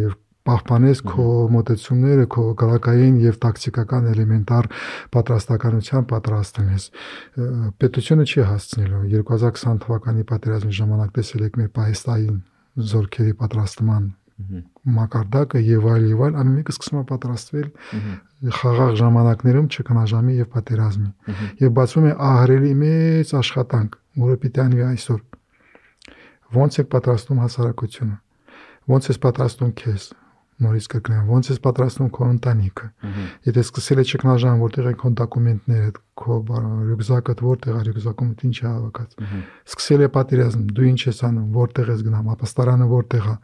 [0.00, 0.18] եւ
[0.50, 1.24] պահպանես քո
[1.54, 4.68] մոտեցումները, քո գլակային եւ տակտիկական էլեմենտար
[5.16, 6.86] պատրաստականության պատրաստ լինես։
[7.80, 12.40] Պետությունը չի հասցնելու 2020 թվականի պատերազմի ժամանակ տեսել եք մեր Պահեստային
[12.90, 14.08] զորքերի պատրաստման
[14.96, 17.68] մակարդակը եւ այլ եւ այլ ամեն մեկը սկսում է պատրաստվել
[18.60, 25.20] խաղաղ ժամանակներում չքնաժամի եւ պատերազմի եւ բացվում է ահրելի մեծ աշխատանք որը պիտի անի այսօր
[26.60, 28.16] ո՞նց է պատրաստում հասարակությունը
[28.90, 30.08] ո՞նց է պատրաստում քեզ
[30.64, 32.86] նորից կգնամ ո՞նց ես պատրաստում քո ընտանիքը
[33.48, 36.38] եթե սկսել է ճգնաժամ որտեղ են քո դոկումենտները քո
[36.90, 39.18] ռյուկզակը որտեղ է ռյուկզակում ինչ է հավաքած
[39.70, 43.36] սկսել է պատերազմ դու ինչ ես անում որտեղ ես գնամ ապաստարանը որտեղ է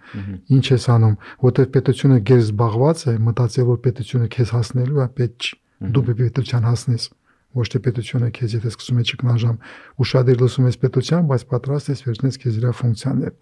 [0.56, 1.14] ինչ ես անում
[1.46, 5.54] որտեղ պետությունը գեր զբաղված է մտածել որ պետությունը քեզ հասնելու է պետք
[5.96, 7.08] դու պետության հասնես
[7.56, 9.56] ոչ թե պետությունը քեզ եթե սկսում է ճգնաժամ
[10.04, 13.32] ուշադիր լսում ես պետության, բայց պատրաստ ես վերցնես քեզ իր ֆունկցիաներ։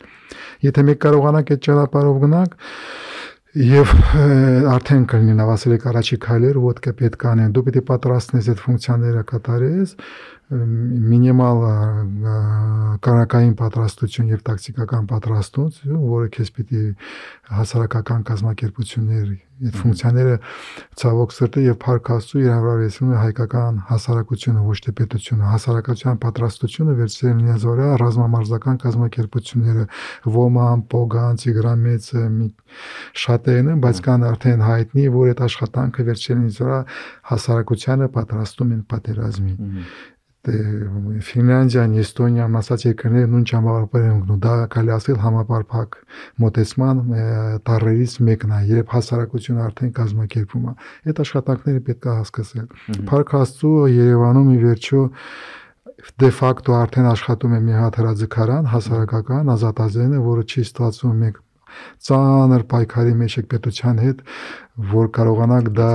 [0.65, 2.55] Եթե մեկ կարողանանք այդ ճանապարհով գնանք,
[3.55, 3.91] Եվ
[4.67, 9.93] արդեն կլինի նավասիրեք առաջի քայլեր, ոդկա պետք անեն։ Դու պիտի պատրաստես այդ ֆունկցիաները կատարես,
[10.53, 11.63] մինիմալ
[13.05, 16.83] կարակային պատրաստություն եւ տակտիկական պատրաստություն, որը քեզ պիտի
[17.59, 20.35] հասարակական կազմակերպություններ այդ ֆունկցիաները
[21.01, 27.67] ցավոք սրտի եւ փառքաստու իրավարեցնում է հայկական հասարակությունը ոչ թե պետությունը հասարակության պատրաստությունը վերցրել նրանց
[27.71, 29.85] վրա ռազմամարզական կազմակերպությունները
[30.35, 32.25] ոման պոգան ծիգրամեցը
[33.25, 36.81] շատերն են բայց կան արդեն հայտնի որ այդ աշխատանքը վերցրել վրա
[37.31, 39.55] հասարակությանը պատրաստում են պատերազմի
[40.45, 45.97] Ֆինլանդիան, Էստոնիան, ասած երկրները նույն ճամբարապար են գնում։ Դա կարելի ասել համապարփակ
[46.45, 47.01] մոտեցման
[47.65, 50.75] տարերից մեկն է, երբ հասարակությունը արդեն կազմակերպվում է։
[51.09, 52.67] Այդ աշխատանքները պետք է հասկացել։
[53.09, 55.01] Փառք Աստծո Երևանում ի վերջո
[56.21, 61.41] դե ֆակտո արդեն աշխատում է մի հատ հրաձգարան հասարակական ազատազենը, որը չի ստացվում մեկ
[62.07, 64.21] ծանր պայքարի մեջ եք պետության հետ,
[64.90, 65.90] որ կարողանաք դա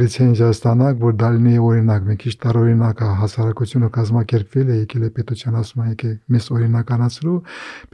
[0.00, 5.12] լիցենզիա ստանաք, որ դա լինի օրինակ, մի քիչ տարօրինակ է հասարակությունը կազմակերպվել է, եկել է
[5.16, 7.38] պետության ասում է եկե մեզ օրինականացրու,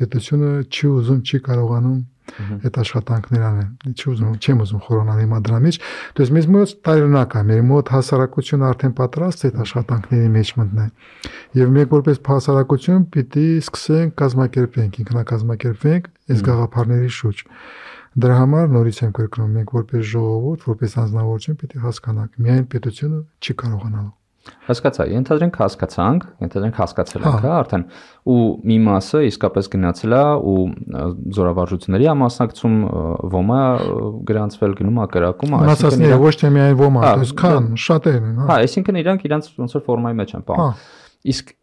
[0.02, 2.00] պետությունը չի ուզում, չի կարողանում
[2.33, 5.78] այդ աշխատանքներ անեն։ Չի ուզում, չեմ ուզում խորանալ հիմա դրա մեջ։
[6.16, 10.52] То есть մեզ մոտ տարօրինակ է, մեր մոտ հասարակությունը արդեն պատրաստ է այդ աշխատանքների մեջ
[10.62, 10.90] մտնել։
[11.61, 17.44] Եվ մենք որպես հասարակություն պիտի սկսենք կազմակերպենք, ինքնակազմակերպենք այս գաղափարների շուրջ։
[18.17, 23.56] Դրա համար նորից եմ կրկնում, մենք որպես ժողովուրդ, որպես անձնավորություն պիտի հասկանանք, միայն պետությունը չի
[23.62, 24.13] կարողանալու։
[24.67, 27.84] Հասկացա, ենթադրենք հասկացանք, ենթադրենք հասկացել ենք, հա, արդեն
[28.32, 28.38] ու
[28.71, 30.56] մի մասը իսկապես գնացել է ու
[31.38, 32.77] զորավարժությունների ամասնակցում
[33.36, 33.60] ոմա
[34.32, 38.60] գրանցվել գնում է կրակում, այսինքն ոչ թե միայն ոմա, դες քան շատերն են, հա։ Հա,
[38.67, 40.86] այսինքն իրանք իրանք ոնց որ ֆորմայի մեջ են պահում։
[41.27, 41.53] Իսկ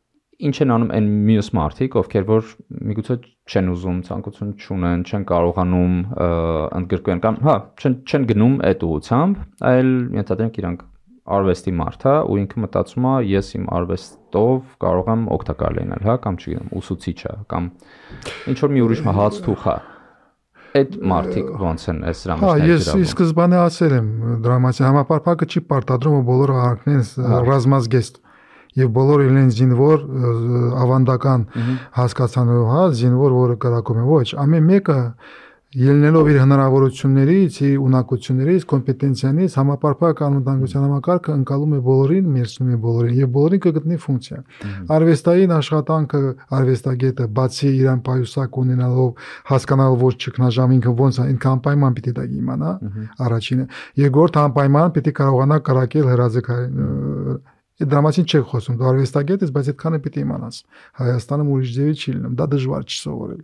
[0.44, 2.52] ինչ են անում այն մյուս մարդիկ, ովքեր որ
[2.90, 5.96] միգուցե չեն ուզում, ցանկություն չունեն, չեն կարողանում
[6.80, 10.84] ընդգրկեն կամ հա, չեն չեն գնում այդ ուղությամբ, այլ ենթադրենք իրանք
[11.24, 16.16] արվեստի մարդ է ու ինքը մտածում է ես իմ արվեստով կարող եմ օգտակար լինել, հա,
[16.24, 17.68] կամ չգիտեմ, ուսուցիչը կամ
[18.52, 19.76] ինչ որ մի ուրիշ հաց թուխ է
[20.74, 24.08] այդ մարդիկ ոնց են այս ներգրավում։ Հա, ես ի սկզբանե ասել եմ,
[24.42, 27.04] դրամատի համապարփակը չի պարտադրում, որ բոլորը արքնեն
[27.48, 28.18] ռազմազգեստ
[28.80, 30.04] եւ բոլորը իրեն զինվոր
[30.82, 31.46] ավանդական
[32.00, 35.00] հասկացանով հա զինվոր որը կրակում է ոչ ամեն մեկը
[35.74, 43.16] ելնելով իր հնարավորություններից, իր ունակություններից, կոմպետենցիանից համապարփակ անվտանգության համակարգը ընկալում է բոլորին, մերցնում է բոլորին
[43.18, 44.38] եւ բոլորին կգտնի ֆունկցիա։
[44.94, 46.20] Արվեստային աշխատանքը
[46.58, 52.28] արվեստագետը բացի իրան պայուսակ ունենալով հասկանալ ոչ ճգնաժամ ինքը ոնց է, ինքը անպայման պիտի դա
[52.38, 52.70] իմանա,
[53.24, 53.66] առաջինը։
[54.04, 57.42] Երկրորդ անպայման պիտի կարողանա կրակել հրաձգային
[57.74, 60.58] Այդ դրամատին չեք խոսում, դու արվեստագետ ես, բայց այդքանը պիտի իմանաս։
[61.00, 63.42] Հայաստանում ուրիշ ձևի չի լինում, դա դժվար չի սովորել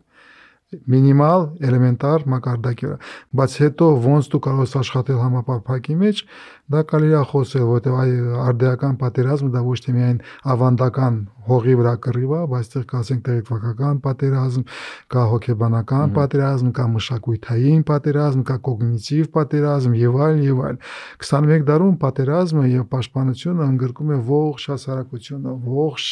[0.70, 2.98] մինիմալ էլեմենտար մակարդակի վրա
[3.40, 6.20] բայց հետո ոնց դու կարող ես աշխատել համապարփակի մեջ
[6.70, 8.10] դա կարելի է խոսել որովհետև այ
[8.46, 10.18] արդեական պատերազմը դա ոչ թե միայն
[10.54, 11.16] ավանդական
[11.50, 14.64] հողի վրա կռիվ է բայց դեռ կասենք տեղեկվական պատերազմ
[15.10, 20.78] կա հոգեբանական պատերազմ կա մշակութային պատերազմ կա կոգնիտիվ պատերազմ եւ այլ եւ այլ
[21.26, 26.06] 21 դարում պատերազմը եւ պաշտպանությունը ընդգրկում է ողջ հասարակությունը ողջ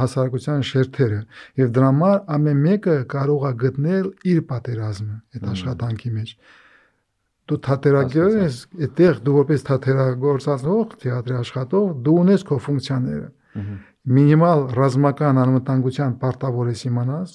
[0.00, 1.20] հասարակության շերտերը
[1.60, 6.36] եւ դրա համար ամեն մեկը կարող է գտնել իր պատերազմը այդ աշխատանքի մեջ
[7.50, 13.64] դու թատերագիր ես այդտեղ դու որպես թատերագործածող թեատրի աշխատող դու ունես քո ֆունկցիաները
[14.18, 17.34] մինիմալ ռազմական անվտանգության պարտավոր ես իմանաս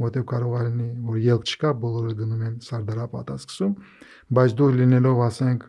[0.00, 3.74] որտեղ կարող է լինի որ ելք չկա բոլորը գնում են սարդարապատա սկսում
[4.38, 5.66] բայց դու լինելով ասենք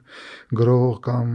[0.62, 1.34] գրող կամ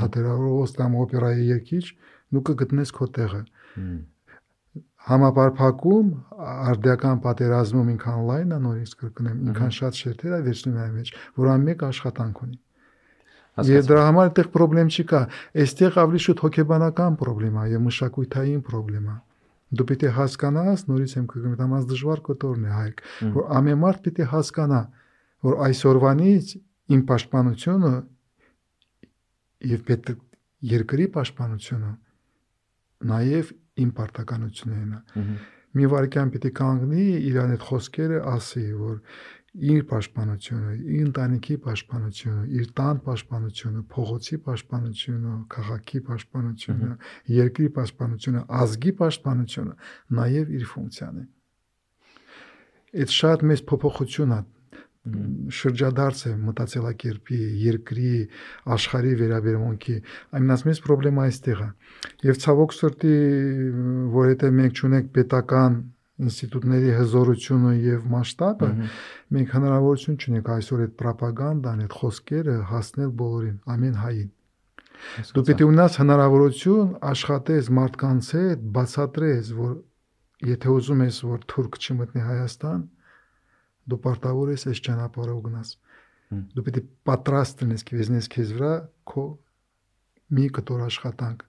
[0.00, 1.84] թատերավորող կամ օպերայի երգիչ
[2.32, 3.42] դու կգտնես քո տեղը
[5.08, 6.10] համապարփակում
[6.72, 11.10] արդիական պատերազմում ինքան լայն է նորից կրկնեմ ինքան շատ շերտեր է վերցնում այն մեջ
[11.42, 12.60] որ ամեն աշխատանք ունի
[13.52, 15.18] Եվ դրա համար այդտեղ խնդրեմ չի կա
[15.62, 19.16] այստեղ ավելի շուտ հոգեբանական խնդրեմ է եւ մշակութային խնդրեմ է
[19.72, 23.02] դու պիտի հասկանաս նորից եմ կգնում դամած դժվար կոտորն է հայք
[23.36, 24.80] որ ամեն մարդ պիտի հասկանա
[25.48, 26.52] որ այսօրվանից
[26.96, 27.92] իմ պաշտպանությունը
[29.72, 30.24] եւ պետք
[30.72, 31.92] երկրի պաշտպանությունը
[33.12, 35.22] նաև իմ պարտականությունն է։
[35.72, 38.98] Մի վարքյան պիտի կանգնի իրան այդ խոսքերը ասի, որ
[39.52, 46.90] իր պաշտպանությունը, իր ընտանիքի պաշտպանությունը, իր տան պաշտպանությունը, փողոցի պաշտպանությունը, քաղաքի պաշտպանությունը,
[47.36, 49.74] երկրի պաշտպանությունը, ազգի պաշտպանությունը
[50.20, 51.24] նաև իր ֆունկցիան է։
[53.02, 54.40] Այդ շատ մեծ փոփոխություն է
[55.02, 58.10] շրջադարձ է մտածելակերպի, երկրի,
[58.76, 59.96] աշխարհի վերաբերմունքի,
[60.68, 61.68] մեծ խնդրեմա այստեղ է։
[62.28, 63.16] Եվ ցավոք սրտի,
[64.14, 65.80] որ եթե մենք ճունենք պետական
[66.22, 68.70] ինստիտուտների հզորությունը եւ մասշտաբը,
[69.34, 74.30] մենք հնարավորություն չունենք այսօր այդ ռոպագանդան, այդ խոսքերը հասնել բոլորին, ամեն հային։
[75.34, 79.72] Դու պետք է ունենաս հնարավորություն աշխատես մարդկանց հետ, բացատրես, որ
[80.52, 82.84] եթե ուզում ես, որ թուրք չմտնի Հայաստան,
[83.90, 85.72] դու պարտավոր ես այս ճանապարհով գնաս
[86.56, 88.74] դու պետք է պատրաստ լինես քեզնես քեզ վրա
[89.12, 89.24] քո
[90.32, 91.42] մի կտոր աշխատանք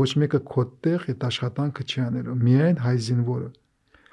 [0.00, 3.50] ոչ մեկը քո տեղ այդ աշխատանքը չի անելու միայն հայ զինվորը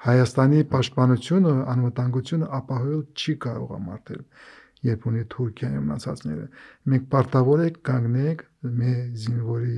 [0.02, 4.22] Հայաստանի պաշտպանությունը, անվտանգությունը ապահովել չի կարող ամարտել
[4.88, 6.46] երբ ունի Թուրքիայի մնացածները
[6.92, 8.42] մենք պարտավոր ենք կանգնենք
[8.82, 9.76] մեր զինվորի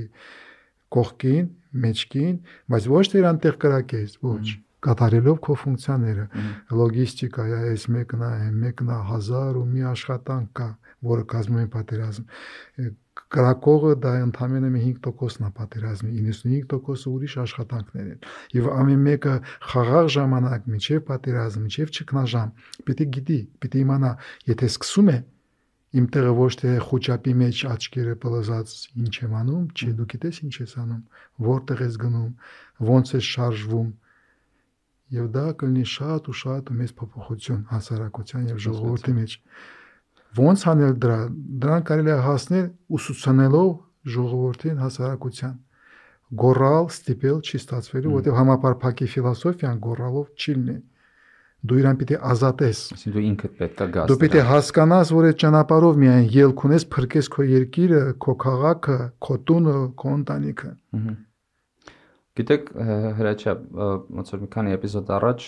[0.95, 1.49] կողքին,
[1.85, 2.35] մեջքին,
[2.73, 4.45] բայց ոչ թե իրան տեղ կրակես, ոչ
[4.85, 6.25] կատարելով քո ֆունկցիաները
[6.79, 8.33] լոգիստիկա է այս մեկն է
[8.65, 10.69] մեկն է 1000 ու մի աշխատանք կա
[11.09, 12.29] որը կազմում է պատերազմ
[13.35, 18.25] կրակողը դա ընդամենը 5%-ն է պատերազմի 95%-ը ուրիշ աշխատանքներ են
[18.57, 19.35] եւ ամեն մեկը
[19.71, 22.51] խաղաղ ժամանակ միջև պատերազմ միջև ճգնաժամ
[22.89, 24.11] պիտի գիտի պիտի իմանա
[24.51, 25.17] եթե սկսում է
[25.95, 30.55] իմ տեղը ոչ թե խոճապի մեջ աչքերը պլզած ինչ եմ անում, չէ դու գիտես ինչ
[30.59, 31.03] ես անում,
[31.45, 32.31] որտեղ ես գնում,
[32.89, 33.87] ոնց ես շարժվում,
[35.13, 39.35] եւ դա կլինի շատ ու շատ մեծ փոփոխություն հասարակության եւ ժողովրդի մեջ
[40.39, 41.19] ոնց անել դրա
[41.65, 42.65] դրան կարելի է հասնել
[42.97, 43.69] ուսուցանելով
[44.15, 45.53] ժողովրդին հասարակության
[46.41, 50.77] գորալ ստիպել չի ստացվելու որովհետեւ համապարփակի ֆիլոսոֆիան գորալով չի լինի
[51.65, 55.39] դու իրան պիտի ազատես այսինքն դու ինքդ պետք է գաս դու պիտի հասկանաս որ այդ
[55.43, 60.71] ճանապարհով միայն ելք ունես փրկես քո երկիրը քո քաղաքը քո տունը քո ընտանիքը
[62.35, 62.65] Գիտեք,
[63.15, 63.51] հրաչա
[64.15, 65.43] ոնց որ մի քանի էպիզոդ առաջ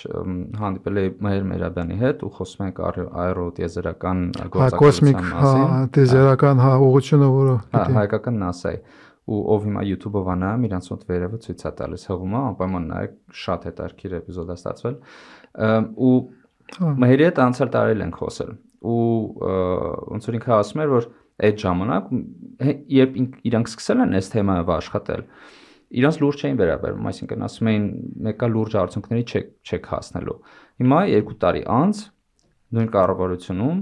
[0.61, 2.79] հանդիպել էի Մհեր Մերաբյանի հետ ու խոսում ենք
[3.23, 4.21] աերոտիեզերական
[4.53, 8.79] գործակալության մասին։ Հա, տիեզերական հա ուղղությունը, որը հա, հայկական NASA-ի
[9.27, 13.67] ու ով հիմա YouTube-ով անամ, իրանց մոտ վերևը ցույց է տալիս հղումը, անպայման նայեք, շատ
[13.67, 14.95] հետաքրքիր էպիզոդ է ստացվել։
[16.07, 16.13] ու
[16.77, 18.55] հա։ Մհերի հետ անցյալ տարել ենք խոսել
[18.87, 19.03] ու
[20.15, 21.07] ոնց որ ինքը ասում էր, որ
[21.47, 22.11] այդ ժամանակ
[22.97, 23.17] երբ
[23.51, 25.23] իրանք սկսել են այս թեմայով աշխատել,
[25.97, 27.85] իրանց լուրջ չէին վերաբերում, այսինքն ասում էին
[28.27, 30.37] մեկա լուրջ արդյունքների չեք չեք հասնելու։
[30.83, 32.01] Հիմա 2 տարի անց
[32.77, 33.77] նույն կառավարությունում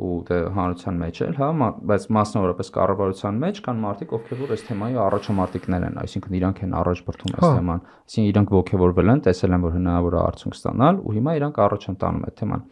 [0.00, 1.46] ու դե հանրության մեջ էլ, հա,
[1.90, 6.76] բայց մասնավորապես կառավարության մեջ կան մարդիկ, ովքեր որ այս թեմայի առաջամարտիկներ են, այսինքն իրանք են
[6.80, 10.56] առաջ բրթում այս հա։ թեման, այսինքն իրանք ողջևորվել են, տեսել են, որ հնարավոր է արդյունք
[10.60, 12.64] ստանալ ու հիմա իրանք առաջ են տանում այդ թեման։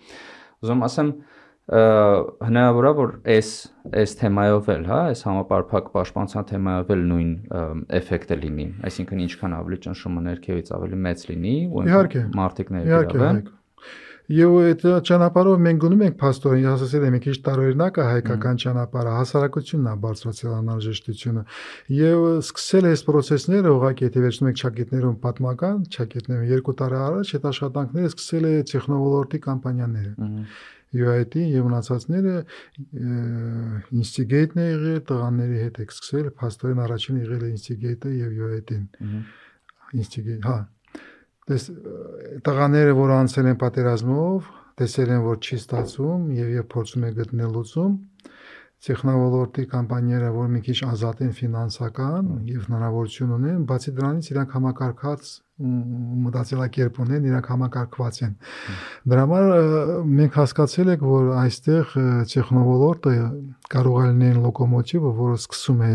[0.59, 1.11] Ուզում ասեմ,
[1.69, 3.49] հնարավոր է որ այս
[4.01, 7.31] այս թեմայով էլ, հա, այս համապարփակ պաշտպանության թեմայով էլ նույն
[7.99, 11.87] էֆեկտը լինի, այսինքն ինչքան ավելի ճնշումը ներքևից ավելի մեծ լինի ու
[12.41, 13.47] մարդիկ ներգրավեն։
[14.29, 18.59] Եվ այդ ճանապարհով մենք գնում ենք փաստորեն, ես ասացել եմ, մի քիչ տարօրինակ է հայկական
[18.61, 21.45] ճանապարհը, հասարակությունն է բարձրացել անհրաժեշտությունը։
[21.97, 27.33] Եվ սկսել է այս process-ները ուղղակի եթե վերցնում եք ճակետներում պատմական, ճակետներում երկու տարի առաջ
[27.39, 30.13] այդ աշխատանքները սկսել է տեխնոլոգի կամպանիաները։
[30.97, 32.37] UIT եւ մնացածները
[33.99, 38.83] instigate-ն է եղել, տղաների հետ է սկսել, փաստորեն առաջին եղել է instigate-ը եւ UIT-ն։
[39.99, 40.59] Instigate, հա,
[41.49, 41.63] Դες
[42.45, 44.49] տղաները, որ անցել են պատերազմով,
[44.79, 47.95] տեսել են, որ չի ստացվում եւ երբ փորձում են գտնել լուծում,
[48.89, 55.33] տեխնոլոգիի կամպանիաները, որ մի քիչ ազատ են ֆինանսական եւ հնարավորություն ունեն, բացի դրանից իրանք համակարգած
[55.59, 58.35] մտածելակերպ ունեն, իրանք համակարգված են։
[59.11, 59.49] Դրա համար
[60.19, 61.95] մենք հասկացել ենք, որ այստեղ
[62.33, 63.27] տեխնոլոգիը
[63.75, 65.91] կարող է լինել լոկոմոտիվը, որը սկսում է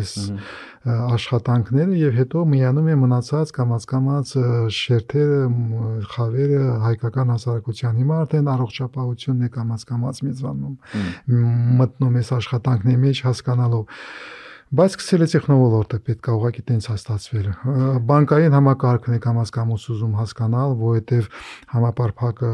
[0.84, 4.34] աշխատանքները եւ հետո միանում է մնացած կամած-կամած
[4.84, 5.40] շերտերը,
[6.12, 10.76] խավերը հայկական հասարակության հիմա արդեն առողջապահությունն է կամած-կամած միացանում
[11.80, 14.04] մտնում է աշխատանքների մեջ հասկանալով
[14.79, 17.47] բայց սկսել է տեխնոլոգիա պետք է ուղղակի տենց հաստատվել
[18.09, 21.31] բանկային համակարգն է կամաց կամոց ուզում հասկանալ որովհետև
[21.75, 22.51] համապարփակը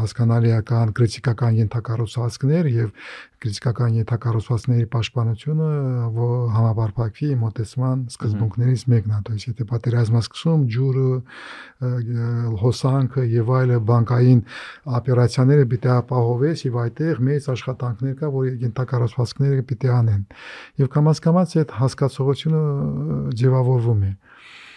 [0.00, 2.90] հասկանալիական քրիտիկական ենթակառուցվածքներ եւ
[3.44, 5.66] քրիտիկական ենթակառուցվածքների պաշտպանությունը
[6.54, 11.10] համապարփակվի մոտեցման սկզբունքներից մեկն է, то есть եթե պատերազմը սկսում ջուրը,
[12.64, 14.40] հոսանքը եւ այլը բանկային
[15.00, 20.22] օպերացիաները պիտի ապահովես եւ այդտեղ մեծ աշխատանքներ կա, որ ենթակառուցվածքները պիտի անեն։
[20.80, 22.61] Եվ կամաց-կամաց այդ հասկացողությունը
[23.41, 24.11] ձևավորվում է։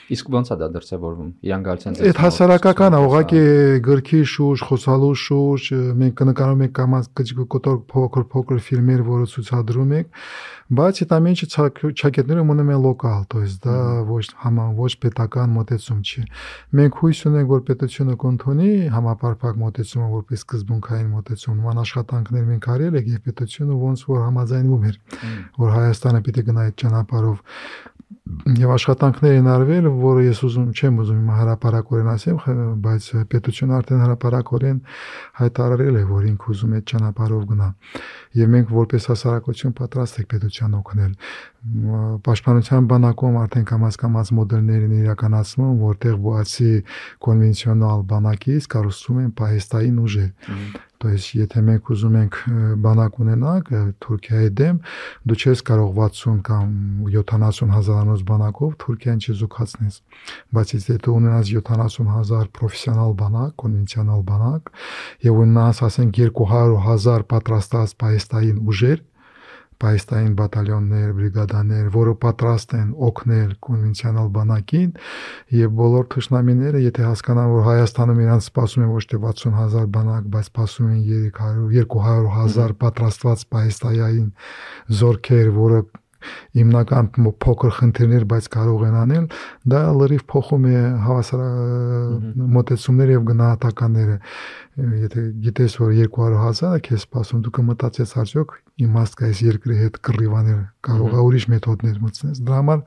[0.08, 3.40] Իսկ ո՞նց է դա դրսևորվում։ Իրան գալիս են Այդ հասարակական է, ուղղակի
[3.84, 5.66] գրքի շուրջ, խոսալու շուրջ,
[6.00, 7.10] մենք կնկարում ենք կամած
[7.56, 10.22] կոտոր փոքր փոքր ֆիլմեր, որը ցուցադրում ենք,
[10.80, 11.50] բայց այդ ամենը
[11.92, 13.76] չակետները մնում են լոկալ, то есть դա
[14.08, 16.24] ոչ համա ոչ պետական մոտեցում չի։
[16.80, 23.00] Մենք հույս ունենք, որ պետությունը կընդունի համապարփակ մոտեցումը որպես սկզբունքային մոտեցում։ Նման աշխատանքներ մենք արել
[23.00, 25.00] ենք եւ պետությունը ոնց որ համաձայնվում էր,
[25.68, 27.91] որ Հայաստանը պիտի գնա այդ ճանապարհով
[28.59, 32.39] եւ աշխատանքներ են արվել, որը ես ուզում չեմ ուզում հիմա հրաապարակորեն ասեմ,
[32.87, 34.79] բայց պետությունը արդեն հրաապարակորեն
[35.43, 37.69] հայտարարել է, որ ինքը ուզում է ճանապարհով գնա։
[38.43, 41.13] Եվ մենք որպես հասարակություն պատրաստ ենք պետության օգնել
[41.63, 46.71] պաշտպանության բանակում արդեն կամաց-կամաց մոդելներ են իրականացվում, որտեղ բացի
[47.23, 50.33] կոնվենցիոնալ բանակից կառուցվում են պահեստային ուժեր։
[51.02, 52.36] То есть եթե մենք ուզում ենք
[52.82, 53.68] բանակ ունենանք
[54.02, 54.78] Թուրքիայի դեմ,
[55.30, 56.72] դու չես կարող 60 կամ
[57.14, 60.00] 70 հազարանոց բանակով Թուրքիան չզուգացնես։
[60.58, 64.74] Բայց եթե դու ունենաս 70 հազար պրոֆեսիոնալ բանակ, կոնվենցիոնալ բանակ,
[65.28, 69.06] եւ ունենաս ասենք 200 հազար պատրաստած պահեստային ուժեր,
[69.83, 74.91] պայստային բատալյոններ, բրիգադաներ, որը պատրաստ են օգնել կոնվենցիոնալ բանակին
[75.59, 80.53] եւ բոլոր թշնամիները, եթե հասկանան, որ Հայաստանում իրանց սպասում են ոչ թե 60000 բանակ, բայց
[80.53, 84.31] սպասում են 300 200000 պատրաստված պայստային
[85.03, 85.83] զորքեր, որը
[86.59, 87.11] հիմնական
[87.43, 89.27] փոքր խնդիրներ, բայց կարող են անել,
[89.73, 91.43] դա լրիվ փոխում է հավասար
[92.57, 94.17] մոտեցումները եւ գնահատականները։
[95.03, 98.57] Եթե գիտես, որ 200.000-ը քեզ սպասում, դու կմտածես արդյոք
[98.87, 102.87] իմաստ կա այս երկրի հետ կռիվաներ, կարող է ուրիշ մեթոդներ մտցնես։ Դրա համար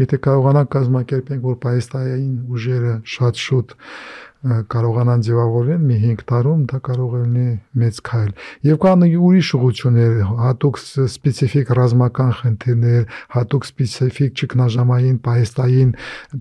[0.00, 3.74] եթե կարողանանք կազմակերպենք, որ պայստային ուժերը շատ շուտ
[4.42, 7.44] կարողանան ձևավորեն մի 5 տարում դա կարող է լինի
[7.78, 8.30] մեծ քայլ։
[8.66, 13.04] Եվ կան ուրիշ ուղություններ, հատուկ սպეციფიկ ռազմական խնդիրներ,
[13.36, 15.92] հատուկ սպეციფიկ ճգնաժամային պահեստային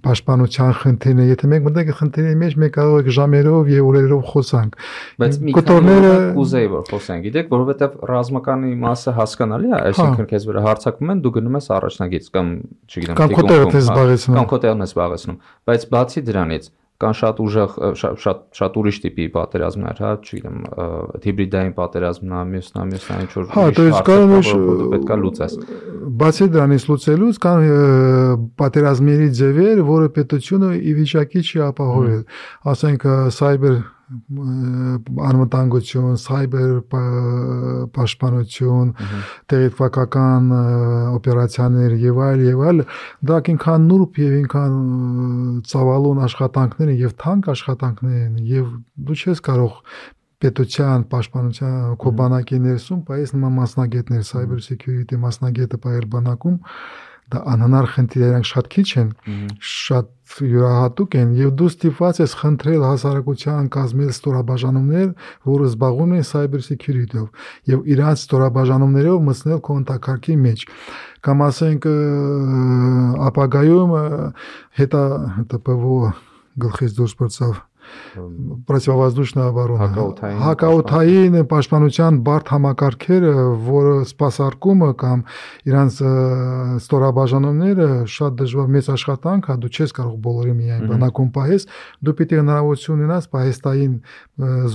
[0.01, 4.81] պաշտպանության խնդիրներ։ Եթե մենք մտենք խնդիրների մեջ, մենք կարող ենք ժամերով եւ օրերով խոսանք։
[5.21, 6.11] Բայց մի կտորները
[6.41, 11.21] կուզեի որ խոսենք, գիտեք, որովհետեւ ռազմականի մասը հասկանալի է, այսինքն հա։ քեզ վրա հարցակում են,
[11.21, 12.51] դու գնում ես առաջնագից կամ
[12.91, 17.75] չգիտեմ, կամ կոտեղը զբաղեցնում։ հա, Կամ կոտեղն է զբաղեցնում։ Բայց բացի դրանից կան շատ ուժեղ
[18.01, 20.57] շատ շատ, շատ ուրիշ տիպի պատերազմներ, հա, չգիտեմ,
[21.25, 25.17] հիբրիդային պատերազմն է, մյուսն է, մյուսն է, ինչ որ Հա, դա իսկ կարող է պետքա
[25.21, 25.55] լուծես։
[26.21, 27.65] Բացի դրանից լուծելուց կան
[28.61, 32.21] պատերազմների ձևեր, որը պետությունը ի վիճակի չի ապահովել։
[32.71, 36.71] Ասենք cyber անվտանգություն, սայբեր
[37.95, 38.93] պաշտպանություն,
[39.51, 40.49] տեղեկատվական
[41.17, 42.83] օպերացիաներ եւ այլ եւ այլ,
[43.31, 44.79] դա ինքան նուրբ եւ ինքան
[45.71, 48.73] ծավալուն աշխատանքներ եւ թանկ աշխատանքներ են եւ
[49.07, 49.77] դու չես կարող
[50.41, 56.57] պետության պաշտպանության քո բանակի ներսում, բայց նման մասնագետներ, cyber security մասնագետը բայել բանակում
[57.31, 59.09] դա անհնար խնդիր իրանք շատ քիչ են,
[59.71, 65.07] շատ յուրահատուկ են եւ դու ստիպված ես խնդրել հասարակության կազմել ստորաբաժանումներ,
[65.51, 67.27] որը զբաղվում են cyber security-ով
[67.71, 70.65] եւ իրանց ստորաբաժանումներով մտցնել կոնտակտի մեջ
[71.27, 71.89] կամ ասենք
[73.31, 73.97] ապագայում
[74.81, 75.03] հետա
[75.51, 76.13] ՏՊՎ
[76.61, 77.59] գլխից դուրս բերցավ
[78.67, 83.33] противовоздушная оборона հակաօթային հակաօթային պաշտպանության բարդ համակարգերը,
[83.67, 85.23] որը սпасարկումը կամ
[85.71, 85.99] իրանց
[86.81, 91.67] ստորաբաժանումները շատ դժվար մեծ աշխատանք է, դու չես կարող բոլորի միայն բանակում պահես,
[92.01, 93.93] դու պիտի հնարավորություն ունենաս պահեստային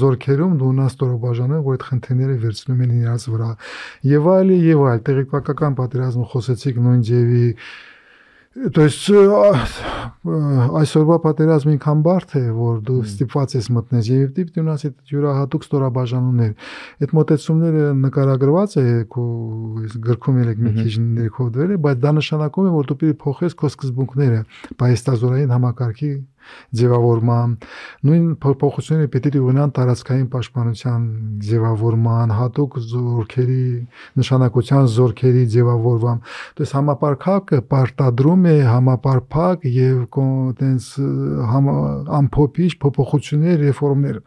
[0.00, 3.50] զորքերում դու ունաս ստորաբաժանը, որ այդ խնդիրները վերցնում են իրանց վրա։
[4.16, 7.44] Եվ այլ եւ այլ տեղեկատվական պատերազմը խոսեցիք նույն ձևի
[8.55, 9.07] То есть
[10.21, 15.63] այսօրվա պատերազմը ինքան բարդ է, որ դու ստիպված ես մտնես եւ դիպ ունես այդ յուրահատուկ
[15.65, 16.51] ստորաբաժանումներ։
[17.01, 18.85] Այդ մոտեցումները նկարագրված է
[19.15, 19.23] քո
[20.09, 23.71] գրքում ելեք մի քիչ ներքով դերը, բայց դա նշանակում է, որ դու պիտի փոխես քո
[23.71, 24.43] սկզբունքները,
[24.83, 26.11] բայստազորային համակարգի
[26.76, 27.56] ձևավորման,
[28.06, 31.06] նույն փոփոխությունները պետք է ունենան տարածքային պաշտպանության
[31.46, 33.64] ձևավորման, հատուկ զորքերի
[34.20, 36.20] նշանակության զորքերի ձևավորման։
[36.60, 39.98] Դες համապարփակը պարտադրում է համապարփակ եւ
[40.60, 40.88] տենց
[42.20, 44.20] ամփոփիչ փոփոխություններ, ռեֆորմներ,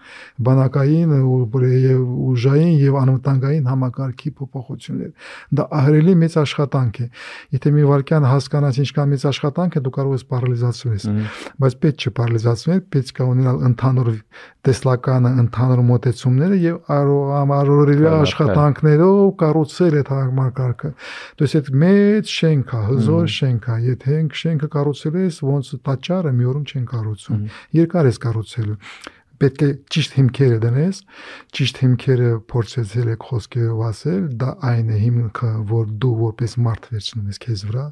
[0.49, 5.11] բանակային եւ ուժային եւ անվտանգային համակարգի փոփոխություններ։
[5.59, 7.07] Դա ահրելի մեծ աշխատանք է։
[7.55, 11.07] Եթե մի վարքյան հասկանաս ինչքան մեծ աշխատանք է, դու կարող ես պարալիզացնել,
[11.59, 14.09] բայց պետք չպարալիզացնել, պետք է ունենալ ընդհանուր
[14.67, 16.89] տեսլականը, ընդհանուր մոտեցումները եւ
[17.59, 20.91] արորելի աշխատանքներով կառուցել այդ համակարգը։
[21.39, 26.35] Դες այդ մեծ շենք է, հզոր շենք է, եթե ենք շենքը կառուցել ես, ոնց տաճարը
[26.39, 27.45] մի օրում չեն կառուցում։
[27.79, 28.77] Երկար ես կառուցելու
[29.39, 30.97] պետք է ճիշտ հիմքերը դնես,
[31.55, 37.29] ճիշտ հիմքերը փորձեցել եք խոսքերով ասել, դա այն է հիմքը, որ դու որպես մարդ վերցնում
[37.31, 37.85] ես քեզ վրա,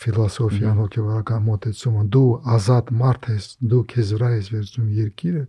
[0.00, 5.44] ֆիլոսոֆիան հոգեվարական մոտեցումը դու ազատ մարդ ես դու քեզ վրա ես վերցնում երկիրը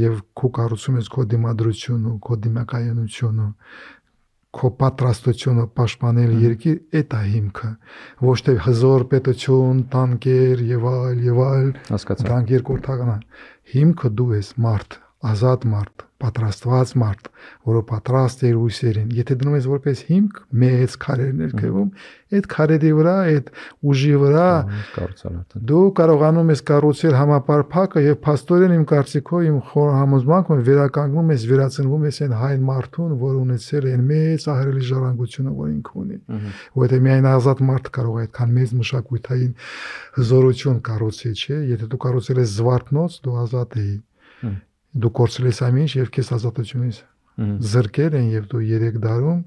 [0.00, 3.48] եւ քո կառուցում ես քո դիմադրությունը քո դիմակայունությունը
[4.50, 7.70] քո պատրաստությունը պաշտպանել երկիր այդ է հիմքը
[8.26, 13.24] ոչ թե հզոր պետություն տանկեր եւ այլ եւ այլ հասկացա դրանք երկրորդական են
[13.74, 14.98] հիմքը դու ես մարդ
[15.30, 17.28] ազատ մարդ պատրաստված մարդ,
[17.70, 21.88] որը պատրաստ է ուսերին։ Եթե դնում ես որպես հիմք մեծ քարեր ներքևում,
[22.30, 23.48] այդ քարերի վրա, այդ
[23.90, 24.48] ուժի վրա
[24.94, 31.32] կառուցալ արդեն։ Դու կարողանում ես կառուցել համապարփակը եւ փաստորեն իմ կարծիքով իմ խոր համոզմանքով վերականգնում
[31.34, 36.20] ես, վերացնվում ես այն հայ մարդուն, որ ունեցել է մեծ ահրելի ժառանգությունը, որ ինքը ունի։
[36.80, 39.52] Որտեղ միայն ազատ մարդ կարող է այդքան մեծ մշակութային
[40.20, 43.98] հզորություն կառուցել, չէ՞։ Եթե դու կառուցել ես զվարթնոց, դու ազատ ես
[44.90, 47.02] դու կորցրել ես ամեն ինչ եւ քեզ ազատությունից
[47.70, 49.42] զրկել են եւ դու 3 դարում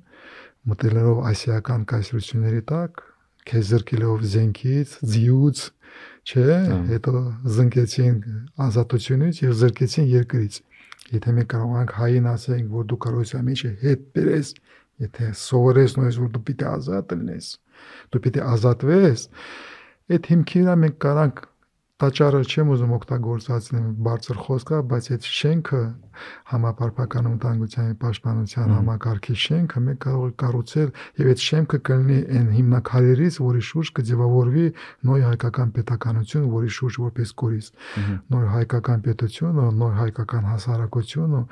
[0.71, 3.01] մտելերով ասիական կայսրությունների տակ
[3.49, 5.63] քեզ զրկելով զենքից, ձիուց,
[6.23, 6.45] չէ,
[6.89, 7.13] հետո
[7.55, 8.19] զնկեցին
[8.65, 10.59] ազատությունից եւ զրկեցին երկրից։
[11.13, 14.51] Եթե մենք կարողանանք հային ասենք, որ դու կարող ես ամեն ինչը հետ բերես,
[15.03, 17.49] եթե սովորես նույնիսկ որ դու պիտի ազատ լինես,
[18.13, 19.25] դու պիտի ազատվես,
[20.13, 21.43] այդ հիմքի վրա մենք կարանք
[22.03, 25.77] տաճարը չեմ ուզում օգտագործածնեմ բարձր խոսքա, բայց այդ շենքը
[26.49, 30.89] համապարփական անվտանգության եւ պաշտպանության համակարգի շենքը մենք կարող ենք կառուցել
[31.21, 34.65] եւ այդ շենքը կլինի այն հիմնակարերից, որի շուրջ կձևավորվի
[35.07, 37.71] նոր հայկական պետականություն, որի շուրջ որպես կորիզ
[38.35, 41.43] նոր հայկական պետությունը, նոր հայկական հասարակությունը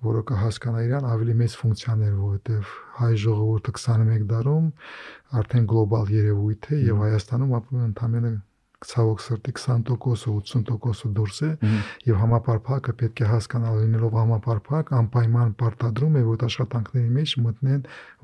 [0.00, 2.70] որը կհասկանա իրան ավելի մեծ ֆունկցիաներ, որովհետև
[3.00, 4.70] հայ ժողովուրդը 21 դարում
[5.40, 8.32] արդեն գլոբալ երևույթ է եւ Հայաստանում ապրում են ընդամենը
[8.88, 11.50] ցավոք սրտի 20%-ը 80%-ը դուրս է
[12.08, 17.82] եւ համապարփակը պետք է հասկանալ լինելով համապարփակ անպայման պարտադրում է որ աշխատանքների մեջ մտնեն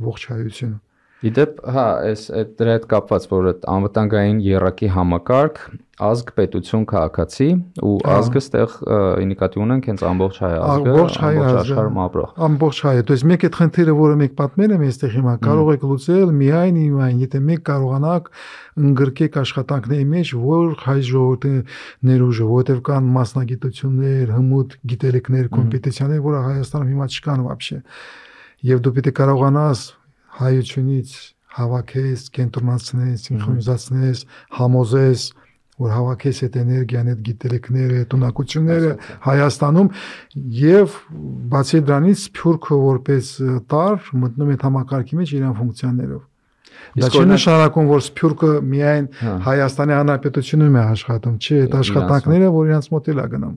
[0.09, 0.81] ողջ հայությունը
[1.22, 5.60] Իդեպ, հա, այս այդ դրա հետ կապված, որ այդ անվտանգային երակի համակարգ,
[6.02, 7.48] ազգ, պետություն, քաղաքացի
[7.86, 8.74] ու ազգը ստեղ
[9.22, 13.46] ինիկատիվ ունենք հենց ամբողջ հայ ազգը, ամբողջ հայ աշխարհում ապրող։ Ամբողջ հայը, то есть մեկ
[13.46, 17.64] այդ խնդիրը, որը մենք պատմել եմ այստեղ հիմա, կարող եք լուծել միայն միայն, եթե մենք
[17.70, 18.34] կարողանանք
[18.82, 21.56] ընդգրկեք աշխատանքների մեջ, որ հայ ժողովրդի
[22.10, 27.82] ներուժը, որովհետև կան մասնագիտություններ, հմուտ գիտելիքներ, կոմպետենցիաներ, որը Հայաստանում հիմա չկան вообще։
[28.72, 29.90] Եվ դու պետք է կարողանաս
[30.41, 31.17] հայությունից
[31.57, 34.23] հավաքես, կենտրոնացնես, սինխրոնիզացնես,
[34.59, 35.27] համոզես,
[35.77, 38.93] որ հավաքես այդ էներգիան, այդ գիտելիքները, տունակությունները
[39.27, 39.91] Հայաստանում
[40.61, 40.95] եւ
[41.53, 43.33] բացի դրանից Սփյուռքը որպես
[43.73, 46.23] տար մտնում է համակարգի մեջ իրան ֆունկցիաներով։
[46.97, 52.71] Դա չի նշանակում, որ Սփյուռքը միայն հա։ Հայաստանի Հանրապետությունում է աշխատում, չի, այդ աշխատանքները, որ
[52.73, 53.55] իրancs մոտ էլ է գնում։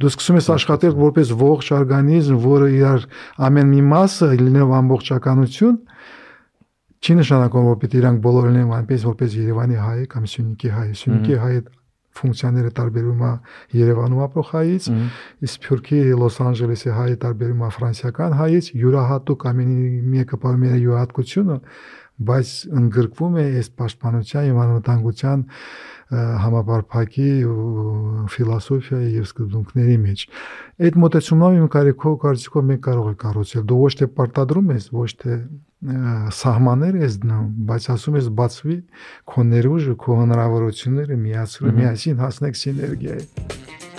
[0.00, 3.02] Դու սկսում ես աշխատել որպես ողջ օրգանիզմ, որը իր
[3.48, 5.76] ամեն մի մասը լինելով ամբողջականություն,
[7.00, 11.38] չի նշանակում որ պիտի իրանք բոլորը լինեն այնպես որպես Երևանի հայ կամ Սյունիքի հայ։ Սյունիքի
[11.44, 11.60] հայը
[12.20, 13.30] ֆունկցիաները տարբերում է
[13.80, 14.88] Երևանում ապրող հայից,
[15.46, 19.86] իսկ Փյուրքի Լոս Անջելեսի հայը տարբերում է ֆրանսիական հայից, յուրահատուկ ամենի
[20.16, 21.58] մեկը բարմերը յուրահատկությունը,
[22.28, 22.50] բայց
[22.80, 25.44] ընդգրկվում է այս պաշտպանության եւ անվտանգության
[26.10, 27.30] համապարփակի
[28.34, 30.24] ֆիլոսոֆիայի եւ սկզբունքների մեջ։
[30.86, 35.10] Այդ մոտեցումով իմ կարիքով կարծիքով մենք կարող ենք կառուցել։ Դու ոչ թե պարտադրում ես, ոչ
[35.22, 35.38] թե
[36.40, 38.76] սահմաններ ես դնում, բայց ասում ես բացվի
[39.30, 43.89] քո ներուժը, քո հնարավորությունները միացրու, միասին հասնեք սիներգիայի։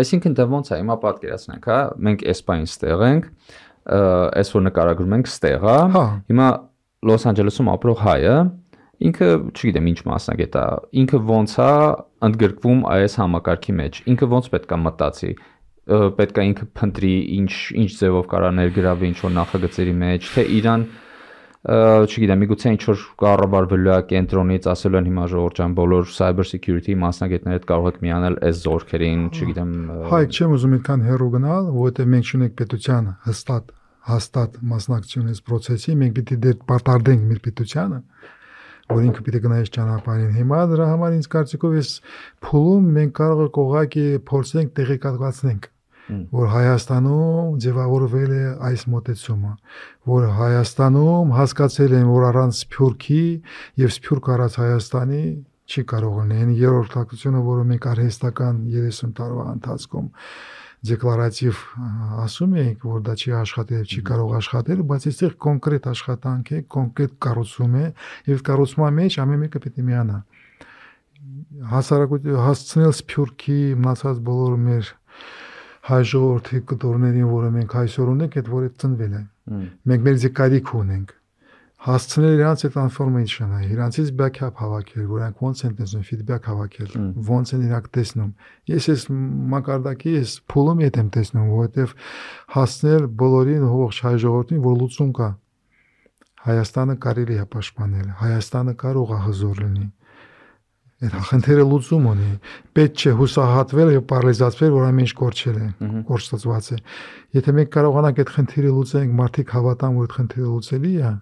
[0.00, 3.28] Այսինքն դա ոնց է, հիմա պատկերացնենք, հա, մենք էսպային ստեղ ենք,
[4.40, 6.48] այս որ նկարագրում ենք ստեղ, հա։ Հիմա
[7.10, 8.34] Լոս Անջելեսում ապրող հայը
[9.00, 10.64] ինքը, չգիտեմ, ինչ մասնագետ է,
[11.00, 11.70] ինքը ոնց է
[12.28, 15.30] ընդգրկվում այս համակարգի մեջ։ Ինքը ոնց պետք է մտածի
[15.90, 20.84] պետք է ինքը փնտրի ինչ ինչ ձևով կարա ներգրավի ինչ որ նախագծերի մեջ, թե իրան
[21.60, 26.94] չգիտեմ, միգուցե ինչ որ կառավարվելու է կենտրոնից, ասելու են հիմա ժողովուրդ ջան, բոլոր cyber security
[27.02, 29.74] մասնագետները կարող եք միանել այս զորքերին, չգիտեմ։
[30.08, 33.74] Հայք չեմ ուզում այդքան հեռու գնալ, որովհետև մենք ունենք պետության հստատ
[34.10, 37.98] հաստատ մասնակցություն այս process-ի, մենք պիտի դեր պարտարդենք մեր պետությանը,
[38.90, 41.90] որ ինքը պիտի գնա այս ճանապարհին։ Հիմա դրա համար ինձ կարծիքով էս
[42.48, 45.68] փուլում մենք կարող ենք ուղղակի փորձենք տեղեկատվացնենք
[46.34, 49.52] որ Հայաստանում ձևավորվել է այս մոտեցումը,
[50.10, 53.24] որ Հայաստանում հասկացել են, որ առանց Սփյուռքի
[53.84, 55.22] եւ Սփյուռք առած Հայաստանի
[55.70, 60.08] չի կարող լինել։ Երրորդ հակությունը, որը մենք արհեստական 30 տարվա ընթացքում
[60.80, 61.58] դեկլարատիվ
[62.24, 67.16] ասում ենք, որ դա չի աշխատել, չի կարող աշխատել, բայց այստեղ կոնկրետ աշխատանք է, կոնկրետ
[67.26, 67.86] կառուցում է
[68.32, 70.18] եւ կառուցման մեջ ամեն մեկը պետք է միանա
[71.70, 74.90] հասարակություն հասցնել Սփյուռքի մնացած բոլոր մեր
[75.88, 79.26] հայ ժողովրդի կտորներին, որը մենք այսօր ունենք, այդ որը ծնվել են։
[79.90, 81.16] Մենք մեր զեկարիք ունենք
[81.80, 86.90] հասցնել իրանց այդ ինֆորմացիոնը, իրանցից բակապ հավաքել, որ նրանք ոնց են տեսնում, ֆիդբեք հավաքել,
[87.30, 88.32] ոնց են իրանք տեսնում։
[88.68, 89.06] Ես այս
[89.54, 91.94] մակարդակի ես փուլում եմ տեսնում, որովհետև
[92.56, 95.30] հասցնել բոլորին ողջ հայ ժողովրդին, որ լուծում կա։
[96.40, 99.88] Հայաստանը կարելի է պաշտպանել, Հայաստանը կարող է հզոր լինի
[101.00, 102.30] այդ խնդիրը լուծում ունի։
[102.76, 105.68] Պետք չէ հուսահատվել եւ պարալիզացվել, որ ամեն ինչ կորչել է,
[106.10, 106.78] կորցված է։
[107.40, 111.12] Եթե մենք կարողանանք այդ խնդիրը լուծենք, մարդիկ հավատան, որ այդ խնդիրը լուծելի է,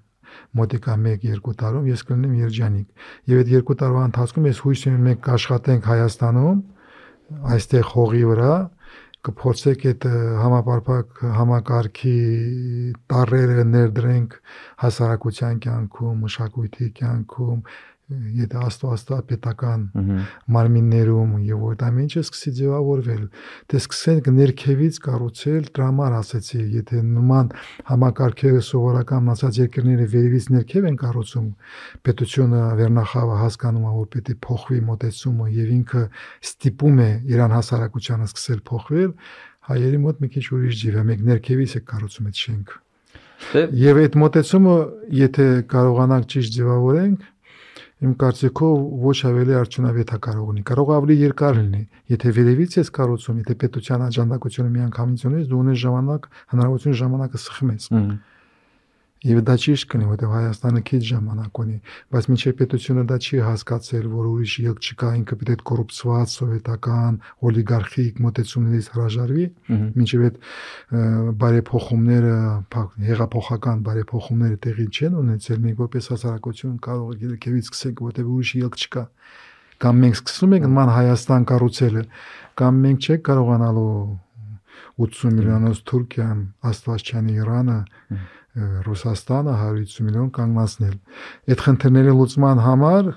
[0.58, 5.22] մոտիկա 1-2 տարում ես կլինեմ երջանիկ։ Եվ այդ 2 տարվա ընթացքում ես հույս ունեմ մենք
[5.28, 6.58] կաշխատենք Հայաստանում
[7.54, 8.52] այստեղ հողի վրա
[9.28, 10.04] կփորձեք այդ
[10.40, 12.18] համապարփակ համակարգի
[13.12, 14.36] տարրերը ներդրենք
[14.84, 17.58] հասարակության կյանքում, մշակույթի կյանքում,
[18.08, 19.82] եթե աստվածտա պետական
[20.54, 23.24] մարմիններում եւ դա ինչը սկսի ձևավորվել
[23.68, 27.52] դե սկսենք ներքևից կառուցել դրամար ասեցի եթե նման
[27.90, 31.52] համակարգերը սովորական ասած երկրները վերևից ներքև են կառուցում
[32.08, 36.04] պետությունը վերնախավը հասկանում է որ պետք է փոխվի մոտեցումը եւ ինքը
[36.48, 39.16] ստիպում է իրան հասարակությանը սկսել փոխվել
[39.68, 42.84] հայերի մոտ մի քիչ ուրիշ ջիվ է մենք ներքևից է կառուցում այդ շենքը
[43.38, 44.72] դե Եվ այդ մոտեցումը,
[45.14, 47.26] եթե կարողանանք ճիշտ ձևավորենք,
[47.98, 51.80] իմ կարծիքով ոչ ավելի արդյունավետ է կարող ունի։ Կարող ավելի երկար լինի,
[52.14, 57.88] եթե վերևից ես կառուցում, եթե պետության աջակցությունը միանգամից ունես, դու ունես ժամանակ, հնարավորություն ժամանակը սխմես։
[59.26, 61.76] Եվ դա ճիշտ կնի, որտեղ Հայաստանը քիչ ժամանակ ունի,
[62.14, 67.18] բայց միջև պետությունը դա չի հասկացել, որ ուրիշ ելք չկա, ինքը պետք է կոռուպցված սովետական
[67.50, 69.46] օլիգարխիկ մոտեցումներից հրաժարվի,
[69.98, 70.38] միջև այդ
[71.42, 72.36] բարեփոխումները,
[73.08, 78.80] հեղափոխական բարեփոխումները տեղի չեն ունեցել, մենք որպես հասարակություն կարող ենք ելքևից սկսենք, որտեղ ուրիշ ելք
[78.86, 79.04] չկա
[79.78, 82.00] կամ մենք սկսում ենք նման Հայաստան կառուցելը,
[82.58, 83.92] կամ մենք չենք կարողանալու
[84.98, 86.40] 80 միլիոնոց Թուրքիան,
[86.70, 87.76] Աստվածչյանի Իրանը,
[88.85, 90.95] Ռուսաստանը 150 միլիոն կանգնացնել։
[91.53, 93.09] Այդ խնդիրների լուծման համար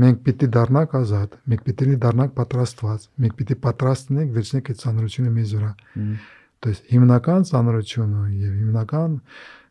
[0.00, 5.32] մենք պիտի դառնանք ազատ, մենք պիտի դառնանք պատրաստված, մենք պիտի պատրաստ լինենք վերցնենք այդ ցանրությունը
[5.36, 5.70] մեզ վրա։
[6.60, 9.16] То есть հիմնական ցանրությունը եւ հիմնական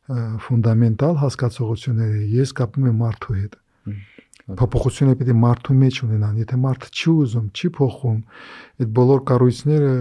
[0.10, 3.58] ֆունդամենտալ հասկացողությունները ես կապում եմ մարդու հետ։
[4.60, 8.20] Փոփոխությունը պիտի մարդու մեջ ունենան։ Եթե մարդը չի ուզում, չի փոխում,
[8.82, 9.92] այդ բոլոր կառույցները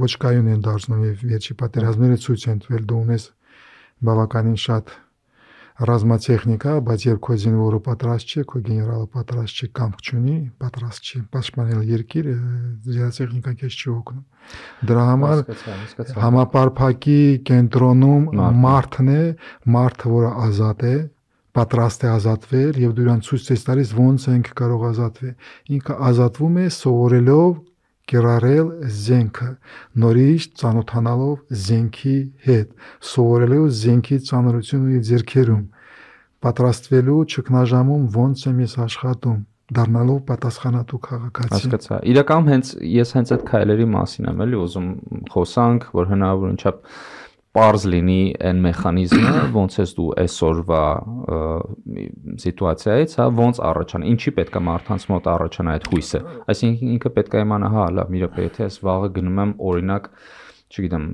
[0.00, 3.24] ոչ կայուն են դարձնում եւ վերջի պատերազմները ցույց են տվել դու ունես
[4.03, 4.93] բավականին շատ
[5.75, 11.19] ռազմատեխնիկա, բայց երբ քո զինվորը պատրաստ չէ, քո գեներալը պատրաստ չէ, կամք չունի, պատրաստ չի
[11.35, 12.35] պաշտպանել երկիրը,
[12.85, 14.23] զինատեխնիկան քեզ չի օգնում։
[14.91, 15.43] Դրա համար
[16.23, 17.19] համապարփակի
[17.51, 18.29] կենտրոնում
[18.63, 19.23] մարդն է,
[19.75, 20.95] մարդը, որը ազատ է,
[21.55, 26.57] պատրաստ է ազատվել եւ դու իրան ցույց ցես տալիս ոնց ինքը կարող ազատվել ինքը ազատվում
[26.59, 27.51] է սովորելով
[28.11, 28.67] կերարել
[29.05, 29.47] զենքը
[30.03, 35.63] նորից ծանոթանալով զենքի հետ սովորելով զենքի ծանրությունը իր ձեռքերում
[36.45, 39.39] պատրաստվելու ճգնաժամում ոնց եմ ես աշխատում
[39.75, 44.89] դառնալով պատասխանատու քաղաքացի հասկացա իրականում հենց ես հենց այդ քայլերի մասին եմ էլի ուզում
[45.33, 46.51] խոսանք որ հնարավոր
[47.55, 50.83] པարզ լինի այն մեխանիզմը, ոնց ես դու այսօրվա
[52.43, 57.35] սիտուացիայից, հա, ոնց առաջանա, ինչի պետք է մարդանց մոտ առաջանա այդ հույսը։ Այսինքն ինքը պետք
[57.35, 60.09] է իմանա, հա, լավ, մի րոպե, եթե ես վաղը գնում եմ օրինակ
[60.75, 61.05] չգիտեմ,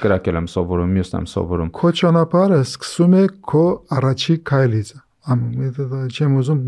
[0.00, 3.64] գրակել եմ սովորում, մյուսն եմ սովորում։ Քո ճանապարհը սկսում է քո
[3.96, 4.92] առաջի քայլից
[5.26, 6.60] չեմ ուզում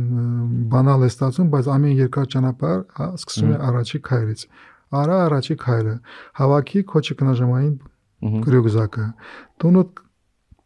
[0.73, 4.43] բանալ է ստացում, բայց ամեն երկար ճանապարհ հա սկսում է առաջի քայլից։
[4.99, 5.95] Արա առաջի քայլը։
[6.41, 7.75] Հավաքի քո ճգնաժամային
[8.19, 9.07] գրյուգզակը
[9.62, 10.01] տոնոտ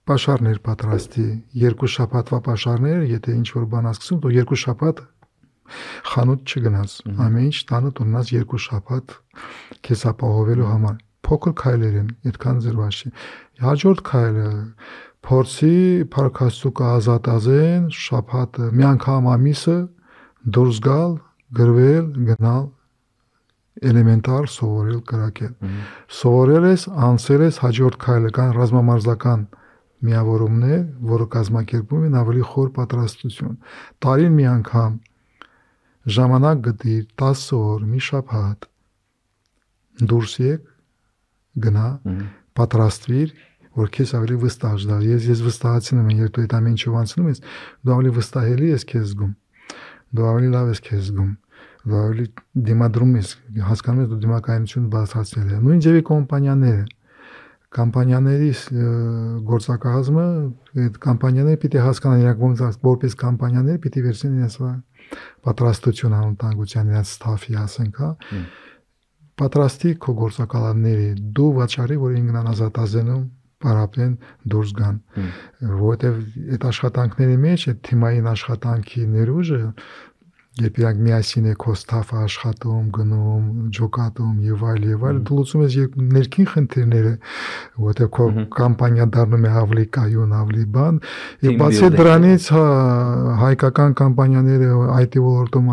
[0.09, 1.27] պաշարներ պատրաստի
[1.63, 5.03] երկու շաբաթվա պաշարներ եթե ինչ որ բան ասկսում դու երկու շաբաթ
[6.13, 6.97] խանութ չգնաս
[7.27, 9.15] ամեն ինչ տանը տոննաս երկու շաբաթ
[9.87, 10.97] քեզ ապահովելու համար
[11.29, 13.13] փոքր քայլեր են այդքան զրվաշի
[13.63, 14.51] հաջորդ քայլը
[15.23, 15.77] փորձի
[16.13, 19.77] փարքաստուկը ազատ ազեն շաբաթը մի անգամ ամիսը
[20.57, 21.13] դուրս գալ
[21.59, 22.65] գրվել գնալ
[23.91, 25.53] էլեմենտար սովորել կրակել։
[26.19, 29.47] Սովորել ես, անցել ես հաջորդ քայլը կան ռազմամարզական
[30.03, 33.57] միավորումներ, որը կազմակերպում են ավելի խոր պատրաստություն։
[34.03, 35.01] Տարին մի անգամ
[36.17, 38.69] ժամանակ գտիր 10 օր, մի շաբաթ
[40.11, 40.69] դուրս եկ
[41.63, 41.89] գնա
[42.59, 43.35] պատրաստվիր
[43.77, 47.29] որ քեզ ավելի վստահ դա ես ես վստահացնում եմ երբ դու այդ ամեն ինչով անցնում
[47.33, 47.41] ես
[47.89, 49.33] դու ավելի վստահելի ես քեզ զգում
[50.13, 51.31] դու ավելի լավ ես քեզ զգում
[51.83, 52.27] ավելի
[52.69, 53.31] դիմադրում ես,
[53.69, 56.85] հասկանում ես դու դիմակայություն բացացել է։ Նույն ձևի կոմպանիաները
[57.73, 58.49] կամպանիաների
[59.49, 60.25] գործակազմը
[60.83, 64.57] այդ կամպանիաները պիտի հասկանան իրենք ոնց որպես կամպանիաներ պիտի վերցնեն իրենց
[65.47, 68.11] պատրաստություն անվտանգության իրենց ստաֆի ասենք, հա
[69.43, 73.23] պատրաստի քո գործակալների դու վաճառի որ ինքնան ազատազենում
[73.63, 74.13] պարապեն
[74.53, 74.97] դուրս գան
[75.73, 76.21] որովհետև
[76.57, 79.61] այդ աշխատանքների մեջ այդ թիմային աշխատանքի ներուժը
[80.58, 85.76] երբ իրանք միասին է կոստաֆը աշխատում, գնում, ջոկատում եւ այլ եւ այլ, դու լուծում ես
[86.18, 87.12] ներքին խնդիրները,
[87.86, 88.26] որտեղ քո
[88.58, 90.98] կամպանիա դառնում է ավելի կայուն, ավելի բան,
[91.46, 92.64] եւ բացի դրանից հա
[93.44, 95.70] հայկական կամպանիաները IT ոլորտում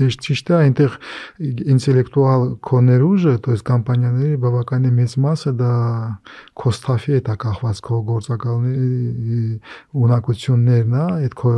[0.00, 0.98] ճիշտ ճիշտ է, այնտեղ
[1.76, 5.72] ինտելեկտուալ կոներուժը, то есть կամպանիաների բավականին մեծ մասը դա
[6.58, 9.40] կոստաֆի է դա կախված քո գործակալների
[10.00, 11.54] ունակություններն է, այդ քո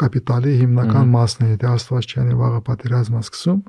[0.00, 3.59] կապիտալի հիմնական մաս պատրաստն է, եթե Աստված չանի վաղը պատերազմը սկսում,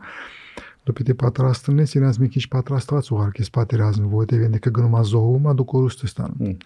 [0.86, 5.68] դու պիտի պատրաստ լինես իրենց մի քիչ պատրաստված ուղարկես պատերազմը, որովհետև եթե կգնում ազողում, դու
[5.72, 6.56] կորուստ ես տանում։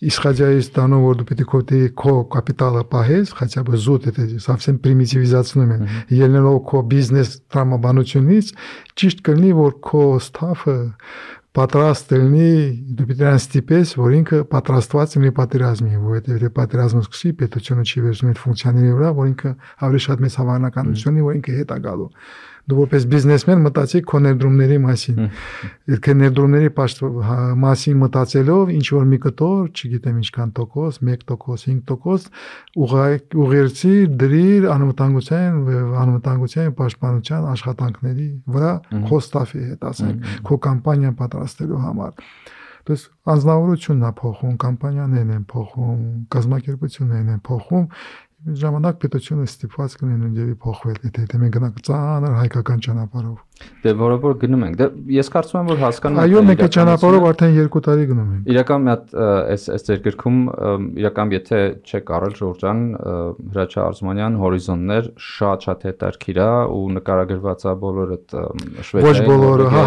[0.00, 1.58] Исходя из того, որ դու պիտի քո
[1.92, 8.46] քո կապիտալը պահես, хотя бы զուտ это совсем примитивизացնում են։ Ելնելով քո բիզնես տրամաբանությունից,
[8.96, 10.78] ճիշտ կլինի, որ քո ստաֆը
[11.58, 12.50] պատրաստ լինի
[13.10, 18.42] նրան ստիպես, որ ինքը պատրաստված լինի պատերազմի, որովհետև եթե պատերազմը սկսի, պետությունը չի վերցնում այդ
[18.44, 19.50] ֆունկցիաների վրա, որ ինքը
[19.86, 22.08] ավելի շատ մեծ հավանականություն ունի, որ ինքը հետ է գալու
[22.68, 25.20] դու որպես բիզնեսմեն մտածի քո ներդրումների մասին։
[25.90, 26.70] Եթե ներդրումների
[27.28, 31.24] հա, մասին մտածելով ինչ որ մի կտոր, չգիտեմ ինչքան տոկոս, 1%,
[31.90, 32.30] 5%
[33.40, 35.58] ուղղերձի դրիր անվտանգության
[36.04, 38.72] անվտանգության պաշտպանության աշխատանքների վրա
[39.10, 42.24] քո ստաֆի հետ, ասենք, քո կամպանիան պատրաստելու համար։
[42.88, 45.98] Դες անznավորությունն է փոխում, կամպանիաներն են փոխում,
[46.34, 47.84] կազմակերպություններն են փոխում
[48.40, 53.38] ժամանակ պետությունը ստիպված կլինի նույնիսկ փոխվել, եթե մենք գնանք ծանր հայկական ճանապարհով։
[53.80, 56.74] Դե որը որ գնում ենք։ Դե ես կարծում եմ որ հասկանում եմ։ Այո, մենք այդ
[56.76, 59.14] ճանապարհով արդեն 2 տարի գնում ենք։ Իրական մի հատ
[59.54, 60.38] այս այս ձեր գրքում
[61.00, 62.82] իրական եթե չեք առել Ժորժան
[63.56, 68.36] Հրաչա Արզմանյան հորիզոններ շատ-շատ հետարքիր է ու նկարագրված է բոլոր այդ
[68.90, 69.84] շվեդիայի Ոչ բոլորը, հա,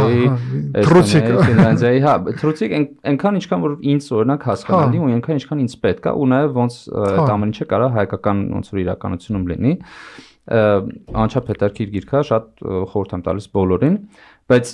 [0.89, 2.75] Թրուցիկ, Ֆինլանդիայի, հա, Թրուցիկ
[3.13, 6.77] այնքան ինչքան որ ինձ օրինակ հասկանալի ու այնքան ինչքան ինձ պետք է ու նաև ոնց
[7.03, 9.73] այդ ամեն ինչը կարա հայկական ոնց որ իրականությունում լինի
[10.43, 13.97] անչափ հետարքիր գիրքա, շատ խորհուրդ եմ տալիս բոլորին,
[14.51, 14.71] բայց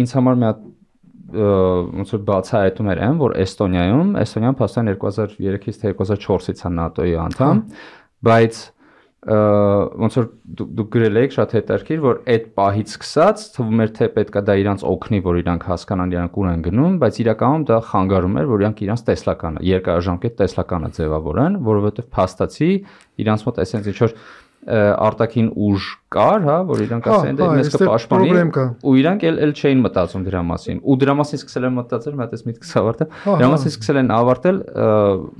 [0.00, 0.62] ինձ համար մի հատ
[1.30, 7.60] ոնց որ բացահայտումներ են, որ Էստոնիայում, Էստոնիան փաստորեն 2003-ից թե 2004-ից է ՆԱՏՕ-ի անդամ,
[8.26, 8.62] բայց
[9.20, 14.42] ոնց որ դուք գրել եք շատ հետաքրքիր որ այդ պահից սկսած թվում էր թե պետքա
[14.48, 18.48] դա իրանց օգնի որ իրանք հասկանան իրանք ուր են գնում բայց իրականում դա խանգարում էր
[18.48, 22.70] որ իրանք իրանց տեսլականը երկարաժամկետ տեսլականը ձևավորեն որովհետև փաստացի
[23.20, 24.16] իրանց մոտ էսենց ինչ որ
[24.68, 29.80] արտաքին ուժ կար, հա, որ իրանք ասեն դե մեզ կպաշտպանի ու իրանք էլ էլ չէին
[29.86, 33.48] մտածում դրա մասին։ Ու դրա մասին սկսել են մտածել, մի հատ էս միտքս ավարտել։ Դրա
[33.54, 34.58] մասին սկսել են ավարտել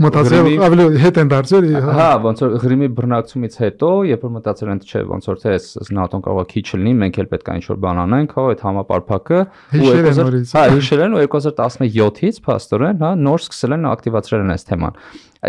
[0.06, 1.68] մտածել ավելի հետ են դարձել,
[2.00, 5.68] հա, ոնց որ Ղրիմի բռնակցումից հետո, երբ որ մտածել են չէ, ոնց որ թե էս
[5.90, 9.40] ՆԱՏՕ-ն կարող է քիչ լինի, մենք էլ պետք է ինչ-որ բան անենք, հա, այդ համապարփակը
[9.80, 14.66] ու 2000 հա, հիշել են ու 2017-ից փաստորեն, հա, նոր սկսել են ակտիվացրել են այս
[14.70, 15.00] թեման։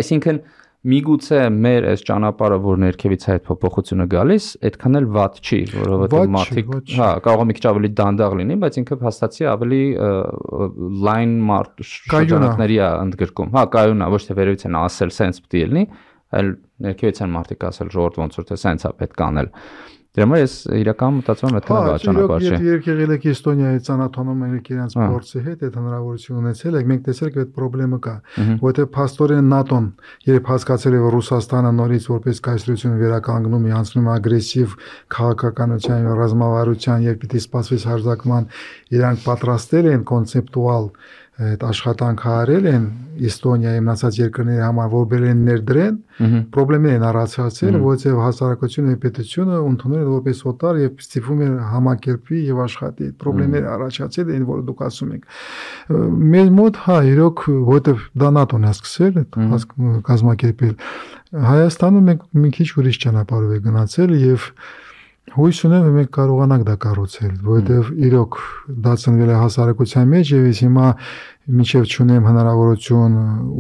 [0.02, 0.42] Այսինքն
[0.82, 6.72] միգուցե մեր այս ճանապարհը, որ ներքևից այդ փոփոխությունը գալիս, այդքան էլ վատ չի, որովհետեւ մարդիկ,
[6.98, 9.82] հա, կարող է մի քիչ ավելի դանդաղ լինի, բայց ինքը հաստատի ավելի
[11.06, 15.70] line մարդ շրջանակների է ընդգրկում։ Հա, կայունա, ոչ թե վերևից են ասել sense պետք է
[15.70, 15.86] լինի,
[16.42, 16.52] այլ
[16.88, 19.54] ներքևից են մարդիկ ասել ժողովուրդ ոնց որ թե sense է պետք անել։
[20.12, 24.42] Դրա համար ես իրական մտածում եմ այդ հա ճանապարհ չէ։ Եթե եկեղել եք Էստոնիայի ծանոթանում
[24.58, 28.90] եք իրենց փորձի հետ, այդ հնարավորություն ունեցել եք, մենք տեսել ենք այդ խնդրեմը կա, որովհետև
[28.98, 29.88] փաստորեն ՆԱՏՕ-ն
[30.28, 34.76] երբ հասկացել է որ Ռուսաստանը նորից որպես կայսրություն վերականգնում է, անցնում է ագրեսիվ
[35.16, 38.52] քաղաքականության, ռազմավարության, երբ պիտի սպասվի հարձակման,
[39.00, 40.92] իրանք պատրաստել են կոնցեպտուալ
[41.42, 42.84] այդ աշխատանք արել են
[43.22, 45.96] Էստոնիայի մնացած երկրների համար, որ բերեն ներդրեն,
[46.56, 52.40] խնդիրներ են առաջացել, որովհետև հասարակությունը եւ պետությունը ընդունել են որպես օտար եւ ստիպում են համակերպի
[52.48, 55.28] եւ աշխատի։ Խնդիրներ առաջացել են, որ դուք ասում եք։
[56.32, 59.20] Մեր մոտ հա, իրոք, որովհետև դա ՆԱՏՕ-ն է սկսել
[60.12, 60.76] կազմակերպել։
[61.52, 64.48] Հայաստանում մենք մի քիչ ուրիշ ճանապարհով է գնացել եւ
[65.32, 68.38] Հույս ունեմ մենք կարողանանք դա կառուցել, որովհետև իրոք
[68.84, 70.88] դա ծնվել է հասարակության մեջ եւ ես հիմա
[71.62, 73.16] մինչեւ ճունեմ հնարավորություն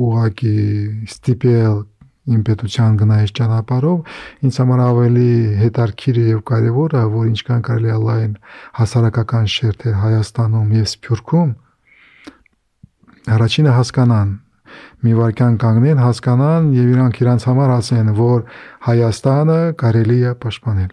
[0.08, 0.56] ուղակի
[1.08, 1.78] ստիպել
[2.32, 4.12] իմ պետության գնայից ճանապարհով
[4.46, 5.32] ինձ համար ավելի
[5.62, 8.36] հետարքիր եւ կարեւոր է որ ինչքան կարելի է լայն
[8.78, 11.52] հասարակական շերտեր Հայաստանում եւ Սփյուռքում
[13.38, 14.36] առաջինը հասկանան
[15.08, 18.46] մի վարքյան կանգնեն հասկանան եւ իրանք իրանց համար ասեն որ
[18.92, 20.92] Հայաստանը կարելի է պաշտպանել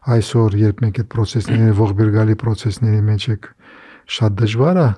[0.00, 3.48] այսօր երբ մենք այդ process-ների ողբերգալի process-ների մեջ եք
[4.16, 4.88] շատ դժվար է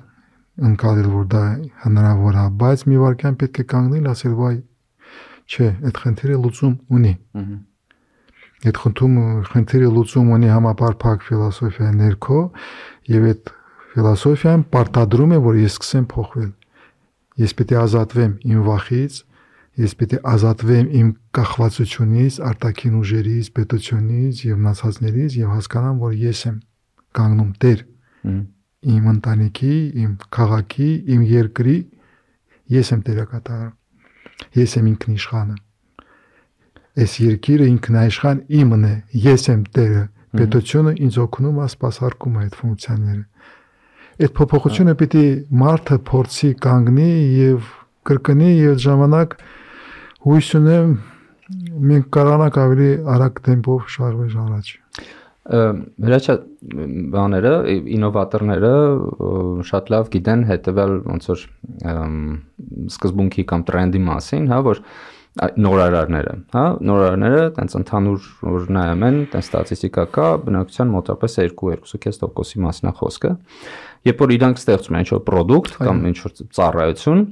[0.69, 1.43] ընկալել որ դա
[1.83, 4.55] հնարավոր է բայց մի վարքյան պետք է կանգնել ասել վայ
[5.53, 7.13] չէ այդ խնդիրը լուծում ունի
[8.63, 9.19] այդ խնդում
[9.51, 12.41] խնդիրը լուծում ունի համապարփակ ֆիլոսոֆիա ներքո
[13.17, 13.53] եւ այդ
[13.93, 16.51] ֆիլոսոֆիան պարտադրում է որ ես սկսեմ փոխվել
[17.43, 19.19] ես պետք է ազատվեմ իմ վախից
[19.81, 26.43] ես պետք է ազատվեմ իմ կախվածությունից, արտաքին ուժերից, պետությունից եւ մնացածներից եւ հասկանամ, որ ես
[26.51, 26.57] եմ
[27.17, 27.85] կանգնում Տեր
[28.93, 31.77] իմ ընտանիքի, իմ քաղաքի, իմ երկրի
[32.73, 33.69] ես եմ Տերակատարը։
[34.59, 35.57] Ես եմ ինքնիշխանը։
[37.03, 40.03] Այս երկիրը ինքնաիշխան իմն է, ես եմ Տերը։
[40.33, 43.25] Պետությունը ինձ օգնում է, սպասարկում է այդ ֆունկցիաները։
[44.23, 45.25] Այդ փոփոխությունը պիտի
[45.63, 47.11] մարդը փորձի կանգնի
[47.43, 47.69] եւ
[48.09, 49.37] կրկնի եւ ժամանակ
[50.23, 50.93] հույս ունեմ
[51.93, 54.69] մենք կարողանանք ավելի արագ տեմպով շարժվել առաջ։
[55.43, 56.35] Հրաչա
[57.13, 57.55] բաները,
[57.97, 58.75] ինովատորները
[59.67, 61.43] շատ լավ գիտեն հետեւել ոնց որ
[62.93, 64.83] սկզբունքի կամ տրենդի մասին, հա, որ
[65.65, 72.91] նորարարները, հա, նորարարները տենց ընդհանուր որ նայում են, տենց ստատիստիկա կա, բնակության մոտավորապես 2-2.5%-ի մասն
[72.91, 73.31] է խոսքը։
[74.13, 77.25] Երբ որ իրանք ստեղծում են ինչ-որ product կամ ինչ-որ ծառայություն,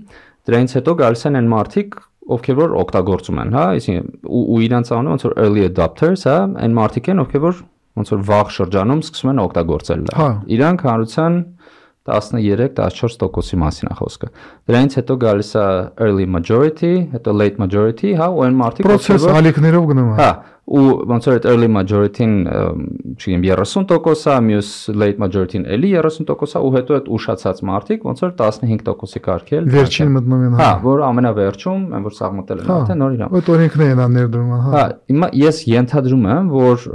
[0.49, 2.01] դրանից հետո գալիս են այն մարդիկ,
[2.37, 6.37] ովքեր որ օգտագործում են, հա, այսինքն ու, ու իրանց անունը ոնց որ early adopters, հա,
[6.65, 7.63] այն մարդիկ են, ովքեր որ
[8.01, 11.39] ոնց որ վաղ շրջանում սկսում են օգտագործել դա։ հա։ Իրանք հանրության
[12.11, 14.29] 13-14%-ի մասին է խոսքը։
[14.71, 15.65] Դրանից հետո գալիս է
[16.07, 20.31] early majority, հետո late majority, հա, ու այն մարդիկ process ալիքներով գնում է։ Հա,
[20.71, 22.35] ու ոնց որ այդ early majority-ն,
[23.17, 29.23] չգիտեմ 30%-ա, մյուս late majority-ն էլի 30%-ա ու հետո այդ ուշացած մարդիկ ոնց որ 15%-ի
[29.25, 33.51] կարգել։ Վերջին մտնում են, հա, որ ամենավերջում, այն որ սաղմտել են արդեն նոր իրան։ Այդ
[33.57, 36.87] օրենքներն են ներդրում, հա։ Հա, հիմա ես ենթադրում եմ, որ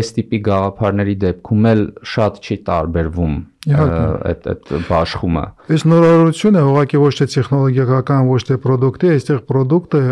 [0.00, 7.10] այս տիպի գաղափարների դեպքում էլ շատ չի տարբերվում այդ այդ բաշխումը։ Այս նորարարությունը ուղղակի ոչ
[7.18, 10.04] թե տեխնոլոգիական, ոչ թե product է, այստեղ product-ը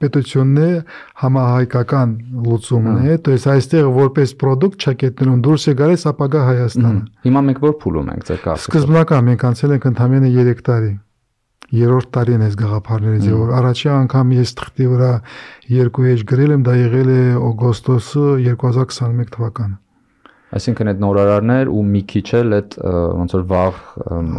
[0.00, 0.70] պետությունն է
[1.20, 2.14] համահայկական
[2.46, 7.60] լուծումն է, то есть այստեղ որպես product չակետներում դուրս է գալիս ապագա Հայաստանը։ Հիմա մենք
[7.66, 10.92] որ փուլում ենք ձեր կապը։ Սկզբնական մենք անցել ենք ընդամենը 3 տարի։
[11.70, 15.10] Երրորդ տարին էս գաղափարներից եւ առաջի անգամ ես թղթի վրա
[15.70, 17.20] երկու էջ գրել եմ, դա եղել է
[17.50, 19.76] օգոստոսը 2021 թվականը։
[20.53, 23.79] Այսինքն այդ նորարարներ ու մի քիչ էլ այդ ոնց որ վաղ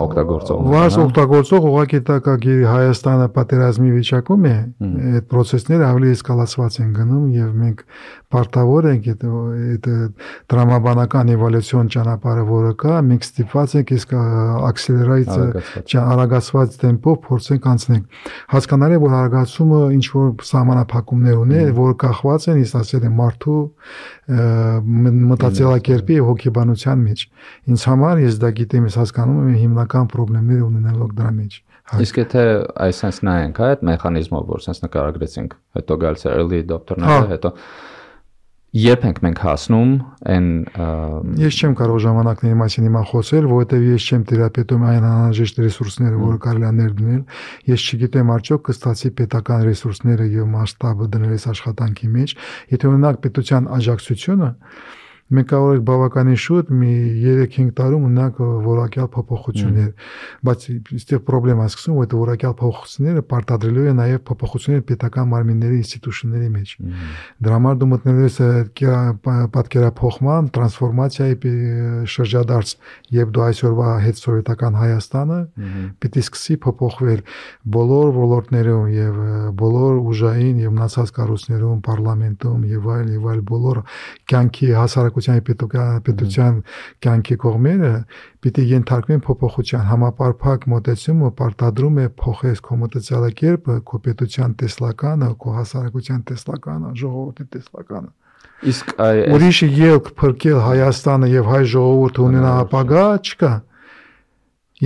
[0.05, 4.55] օգտագործող։ Վաղ օգտագործող ուղղակի տակագիր Հայաստանը պատերազմի վիճակում է,
[5.17, 7.83] այդ process-ները ավելի էսկալացված են գնում եւ մենք
[8.35, 9.87] պարտավոր ենք այդ
[10.51, 14.14] դրամաբանական էվոլյուցիոն ճանապարհը, որը կա, մենք ստիպված ենք իսկ
[14.66, 22.49] ակսելերացիա արագացված տեմպով փորձենք անցնենք։ Հասկանալի է, որ արագացումը ինչ որ սահմանափակումներ ունի, որ կախված
[22.51, 23.61] են, իսկ ասել եմ մարդու
[24.27, 27.24] մտածելակերպի եւ հոգեբանության մեջ։
[27.70, 32.41] Ինձ համար ես դա գիտեմ, ես հասկանում եմ հիմնական խնդիրներ ունենալով դրա մեջ։ Իսկ եթե
[32.83, 37.53] այսպես նայենք, հա, այդ մեխանիզմով, որ sense նկարագրեցինք, հետո գալիս է early adopter-ները, հետո
[38.77, 39.93] երբ ենք մենք հասնում
[40.33, 40.49] այն
[41.41, 46.41] ես չեմ կարող ժամանակների մասին հիմա խոսել, որովհետև ես չեմ թերապետում այն անհրաժեշտ ռեսուրսները, որը
[46.47, 47.22] կարելի է ներդնել։
[47.72, 52.37] Ես չգիտեմ արդյոք կստացի պետական ռեսուրսները եւ մասշտաբը դնել այս աշխատանքի մեջ,
[52.77, 54.51] եթե օրինակ պետության աջակցությունը
[55.27, 56.93] մենք կարող ենք բավականին շուտ մի
[57.24, 59.91] 3-5 տարում ունենանք որակյալ փոփոխություններ,
[60.47, 60.66] բայց
[60.97, 66.72] այստեղ խնդրեմա սկսում, որ այդ որակյալ փոփոխությունները պարտադրելու են նաև փոփոխություններ պետական մարմինների ինստիտուշնների մեջ։
[67.47, 68.39] Դրա համար դու մտնելու ես
[69.57, 71.53] պատկերափոխման, տրանսֆորմացիայի
[72.16, 72.74] շրջադարձ,
[73.16, 75.39] եւ դու այսօրվա հետ սովետական Հայաստանը
[76.03, 77.20] պիտի սկսի փոփոխվել
[77.77, 79.20] բոլոր ոլորտներում եւ
[79.61, 83.83] բոլոր ուժային եւ մնացած կառույցներում, parlamentum եւ այլ եւ այլ բոլոր
[84.33, 86.59] կյանքի հասարակ հասարակության պետության
[87.07, 87.93] կյանքի կողմերը
[88.45, 96.21] պիտի ենթարկվեն փոփոխության համապարփակ մոտեցումը պարտադրում է փոխես քո մտածելակերպը, քո պետության տեսլականը, քո հասարակության
[96.31, 98.12] տեսլականը, ժողովրդի տեսլականը։
[98.67, 98.93] Իսկ
[99.37, 103.53] ուրիշ ելք փրկել Հայաստանը եւ հայ ժողովուրդը ունենա ապագա չկա։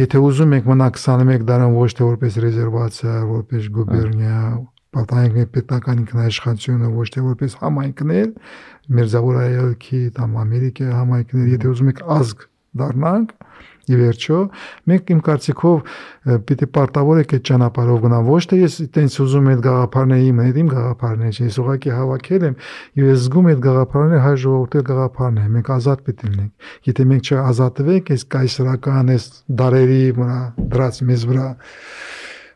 [0.00, 4.42] Եթե ուզում եք մնա 21 դարան ոչ թե որպես ռեզերվացիա, որպես գուբերնիա,
[4.96, 8.28] պատահենք պետական ինքնաշխատությունը ոչ թե որպես համայնքներ,
[9.00, 12.46] Մերձավորայելքի կամ Ամերիկայի համայնքներ, եթե ուզում եք ազգ
[12.80, 13.34] դառնանք,
[13.90, 14.38] ի վերջո
[14.90, 15.94] մենք իմ կարծիքով
[16.46, 20.42] պիտի պարտավոր եք այդ ճանապարհով գնալ ոչ թե ես տենց ուզում եմ այդ գաղափարները իմ
[20.44, 22.56] հետ իմ գաղափարները չէ ես ուղղակի հավաքել եմ
[23.00, 27.30] եւ ես զգում այդ գաղափարները հայ ժողովրդի գաղափարն է մենք ազատ պիտի լինենք եթե մենք
[27.30, 29.28] չազատվենք այս կայսրական այս
[29.60, 30.40] դարերի վրա
[30.76, 31.48] դրած մեզ վրա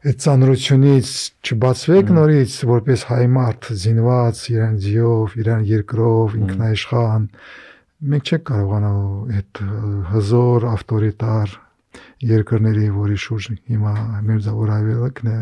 [0.04, 1.10] այդ ծանրությունից
[1.48, 7.24] չբացվեք նորից որպես հայ մարդ զինված իրան ձիով, իրան երկրով, ինքնաիշխան
[8.12, 8.90] մենք չենք կարողանա
[9.38, 9.62] այդ
[10.10, 11.54] հզոր ավտորիտար
[12.34, 13.94] երկրների, որի շուրջ հիմա
[14.28, 15.38] մերձավոր ավելակն է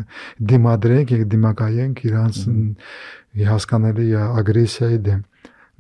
[0.53, 2.41] դիմադրենք եւ դիմակայենք իրանց
[3.51, 5.23] հասկանալի ագրեսիայի դեմ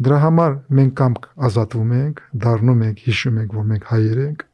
[0.02, 1.16] դրա համար մենք կամ
[1.46, 4.44] ազատվում ենք, դառնում ենք, հիշում ենք, որ մենք հայեր ենք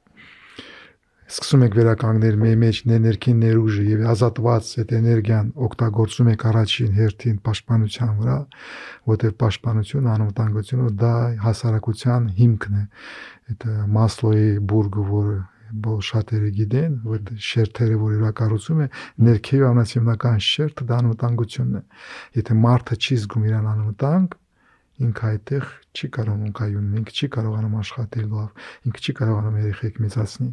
[1.29, 7.37] սկսում եք վերականգնել մեր մեջ ներքին ներուժը եւ ազատված այդ էներգիան օգտագործում եք առաջին հերթին
[7.49, 8.37] պաշտպանության վրա,
[9.13, 11.13] որտեղ պաշտպանությունը, անվտանգությունը դա
[11.45, 12.85] հասարակության հիմքն է։
[13.53, 13.69] Այդ
[13.99, 15.37] Մասլոյի բուրգը, որը
[15.85, 18.87] բոլ շատերը գիտեն, որ շերտերը, որ իրա կառուցում է,
[19.29, 21.83] ներքևի ամենասիմնական շերտը դա անվտանգությունն է։
[22.41, 24.39] Եթե մարդը չի զգում իրան անվտանգ,
[24.99, 30.49] ինքը այդտեղ չի կարողանում կայուն, ինքը չի կարողանում աշխատել լավ, ինքը չի կարողանում երեխեք մեծացնի։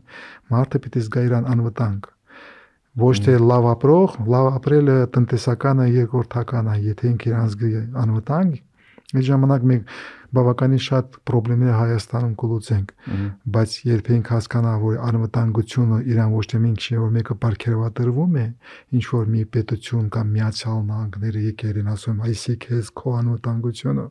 [0.54, 2.12] Մարդը պիտի զգա իրան անվտանգ։
[3.06, 7.72] Ոչ թե լավ ապրող, լավ ապրելը տնտեսականը երկրորդական է, եթե ինքը իրան զգի
[8.06, 8.62] անվտանգ,
[9.16, 9.98] այդ ժամանակ մենք
[10.36, 12.92] բավականին շատ խնդիրներ Հայաստանում կլուծենք,
[13.56, 18.46] բայց երբ ենք հասկանա, որ անվտանգությունը իրան ոչ թե մենք չէ, որ մեկը բարգեւատրվում է,
[18.96, 24.06] ինչ որ մի պետություն կամ միացյալ նահանգները եկել են ասում, այսիք էս քո անվտանգությունը,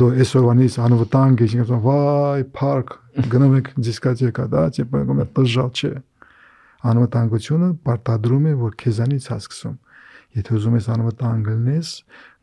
[0.00, 2.96] դու այսօրվանից անվտանգ ես, ասում, վայ, парк,
[3.30, 5.92] գնում եք դիսկոտեկա, դա, типа, գոմը տժալ չէ։
[6.90, 9.78] Անվտանգությունը պարտադրում է, որ քեզանից հասկսում։
[10.30, 11.88] Եթե ուզում ես անվտանգ լինես,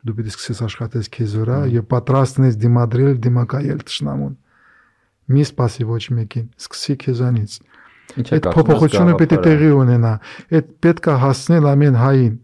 [0.08, 4.34] դու պիտի սկսես աշխատես քեզ վրա եւ պատրաստն ես դիմադրել դիմակայել ճշնամուն։
[5.28, 7.56] Մի սпасի ոչ մեկին, սկսի քեզանից։
[8.08, 10.12] Այդ փոփոխությունը պիտի տեղի ունենա։
[10.58, 12.36] Այդ պետք է հասնել ամեն հային։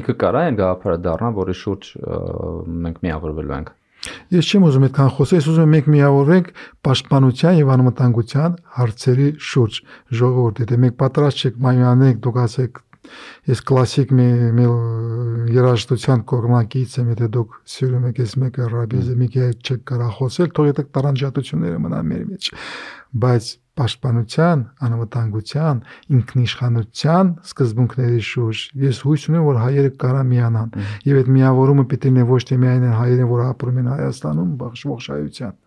[0.00, 1.88] Ինքը կարա են գաղափարը դառնա, որի շուրջ
[2.84, 3.72] մենք միավորվելու ենք։
[4.32, 6.46] Ես չեմ ուզում այդքան խոսել, ես ուզում եմ մենք միավորվենք
[6.86, 9.80] պաշտպանության եւ անվտանգության հարցերի շուրջ
[10.20, 12.80] ժողովուրդ, եթե մենք պատրաստ չեք մայմանենք, դուք ասեք
[13.50, 14.26] Ես կլասիկ մի
[15.54, 20.50] երաժշտության կողմնակից եմ, եթե դուք սիրում եք այս մեկը ռաբիզը մի քիչ չեք կարող խոսել,
[20.58, 22.50] թող եթե տարանջատությունները մնան մեր մեջ։
[23.24, 23.48] Բայց
[23.80, 25.80] պաշտպանության, անվտանգության,
[26.18, 30.76] ինքնիշխանության սկզբունքների շուրջ ես հույս ունեմ, որ հայերը կարա միանան։
[31.08, 35.58] Եվ այդ միավորումը պիտի լինի ոչ թե միայն հայերը, որ ապրում են Հայաստանում, ողջ հայության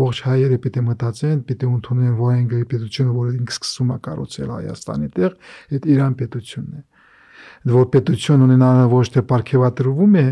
[0.00, 5.36] ողջ հայերը պիտի մտածեն, պիտի ընդունեն Վայենգի պետությունը, որը ինքը սկսում է կառուցել Հայաստանի տեղ,
[5.76, 6.86] այդ Իրան պետությունն է
[7.70, 10.26] որ պետություն ունենալը ոչ թե ապարքեվատրվում է,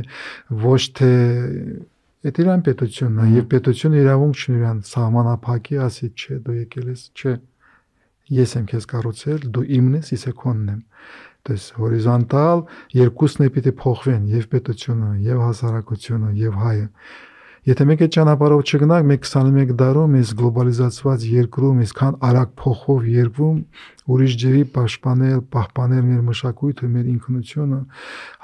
[0.65, 1.11] ոչ թե
[2.27, 7.03] Այդ իրան պետությունն է եւ պետությունը իրավունք չունի իրան սահմանափակի ասի չէ դու եկել ես
[7.15, 7.35] չէ
[8.39, 10.81] ես եմ քեզ կառուցել դու իմն ես ես քոնն եմ
[11.49, 12.65] Դες հորիզոնտալ
[12.99, 16.89] երկուսն է պիտի փոխվեն եւ պետությունը եւ հասարակությունը եւ հայը
[17.69, 23.59] Եթե մեկ այդ ճանապարհով չգնանք, մեկ 21 դարում այս գլոբալիզացված երկրում, այսքան արագ փոխով երկրում
[24.15, 27.81] ուրիշ ջրի պաշտպանել, պահպանել մեր մշակույթը, մեր ինքնությունը,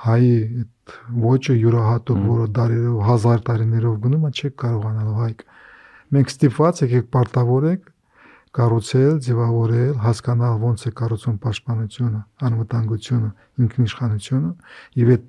[0.05, 0.95] հայի այդ
[1.25, 5.47] ոճը յուրահատուկ, որը դարերով, հազար տարիներով գնում է, չեք կարողանալ հայք։
[6.14, 7.89] Մենք ստիպված եք պարտավորեք
[8.55, 13.31] կառուցել, ձևավորել, հասկանալ ոնց է կառուցում պաշտպանությունը, անվտանգությունը,
[13.64, 14.53] ինքնիշխանությունը
[15.01, 15.25] եւ այդ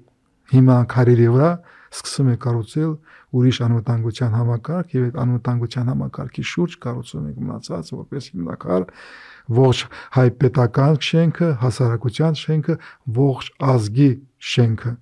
[0.51, 1.49] հիմա քարերի վրա
[1.95, 2.91] սկսում է կառուցել
[3.35, 8.85] ուրիշ անվտանգության համակարգ եւ այդ անվտանգության համակարգի շուրջ կառուցում ենք մնացած որպես հիմնակար
[9.55, 9.81] ողջ
[10.15, 12.77] հայ պետական շենքը, հասարակության շենքը,
[13.15, 14.09] ողջ ազգի
[14.51, 14.93] շենքը,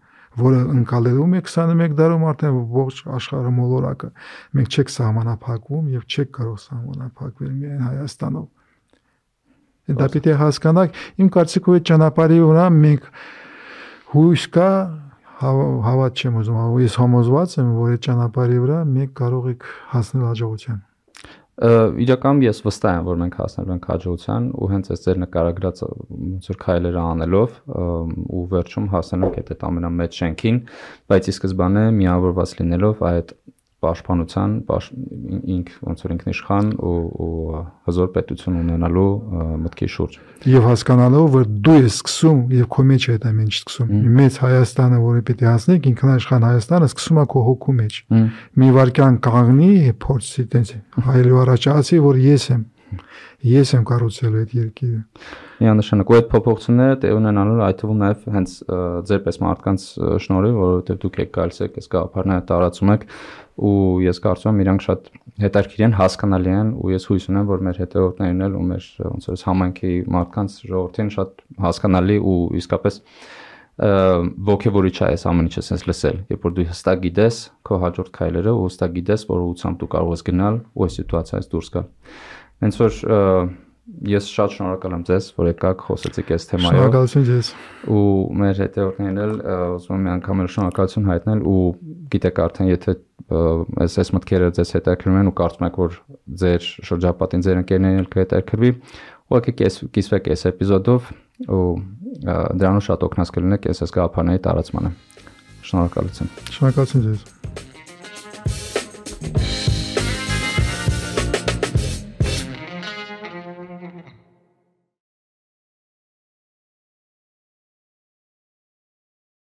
[0.44, 4.10] որը ընկալելու է 21 դարում արդեն ողջ աշխարհը մոլորակը։
[4.58, 8.48] Մենք չեք սահմանափակվում եւ չեք կարող սահմանափակվել միայն Հայաստանով։
[9.94, 13.08] Դա պիտի հասկանաք, իմ կարծիքով այդ ճանապարհի վրա մենք
[14.14, 14.70] հույս կա
[15.44, 20.82] հավատ չեմ ուզում, ես համոզված եմ, որ այդ ճանապարհի վրա մենք կարող ենք հասնել հաջողության
[21.54, 26.48] իրականում ես վստահ եմ որ մենք հասնելու ենք հաջողության ու հենց այս ձեր նկարագրած ոնց
[26.50, 27.60] որ քայլերը անելով
[28.34, 30.58] ու վերջում հասնելու ենք այդ ամենամեծ շենքին
[31.14, 33.36] բայց ի սկզբանե միավորված լինելով այդ
[33.84, 34.56] պաշտպանության
[35.54, 39.12] ինք ոնց որ ինքնիշխան ու հզոր պետություն ունենալու
[39.64, 40.18] մտքի շուրջ
[40.54, 44.40] եւ հասկանալով որ դու ես սկսում եւ քո մեջ է այդ ամեն ինչ սկսում մեծ
[44.44, 48.00] Հայաստանը որը պիտի հասնենք ինքնաշխան Հայաստանը սկսում է քո հոգու մեջ
[48.64, 49.72] մի վարքյան կանգնի
[50.04, 50.76] փորձի տենց
[51.08, 52.64] հայելու առաջ ասի որ ես եմ
[53.44, 55.00] ես եմ կառուցել այդ երկիրը
[55.64, 58.54] միանշանակ ու այդ փոփոխությունները տեղ ունենալու այդ թվում նաև հենց
[59.10, 59.88] ձեր պես մարդկանց
[60.26, 63.06] շնորհիվ որովհետև դուք եք գալիս եք այս գաղափարները տարածում եք
[63.54, 65.10] ու ես կարծում եմ իրանք շատ
[65.44, 69.28] հետաքրքիր են, հասկանալի են ու ես հույս ունեմ, որ մեր հետևորդներն էլ ու մեր ոնց
[69.30, 73.00] որ համայնքի մարդկանց ժողովրդին շատ հասկանալի ու իսկապես
[73.74, 78.54] ողջևորիչ է այս ամեն ինչը sense լսել, երբ որ դու հստակ գիտես քո հաջորդ քայլերը
[78.54, 81.88] ու հստակ գիտես, որ ուղղությամբ դու կարող ես գնալ ու այս սիտուացիայից դուրս գալ։
[82.64, 83.00] Հենց որ
[83.84, 87.48] ես շատ շնորհակալ եմ ձեզ, որ եկաք խոսեցիք այս թեմայով։ Շնորհակալություն ձեզ։
[87.92, 88.04] Ու
[88.40, 89.34] մեր հետևորդներին էլ
[89.76, 91.64] ուզում եմ միանգամել շնորհակալություն հայտնել ու
[92.14, 92.96] գիտեք արդեն եթե
[93.84, 95.92] այս այս մտքերը ձեզ հետաքրքրում են ու կարծում եք որ
[96.44, 98.72] ձեր շրջապատին ձեր ընկերներին էլ կհետաքրվի,
[99.34, 99.54] ուղղակի
[99.98, 101.02] կիսվեք այս էպիզոդով
[101.54, 101.72] ու
[102.24, 104.92] դրանով շատ օգնած կլինեք այս այս գաղափարների տարածմանը։
[105.64, 107.22] Շնորհակալություն։ Շնորհակալություն ձեզ։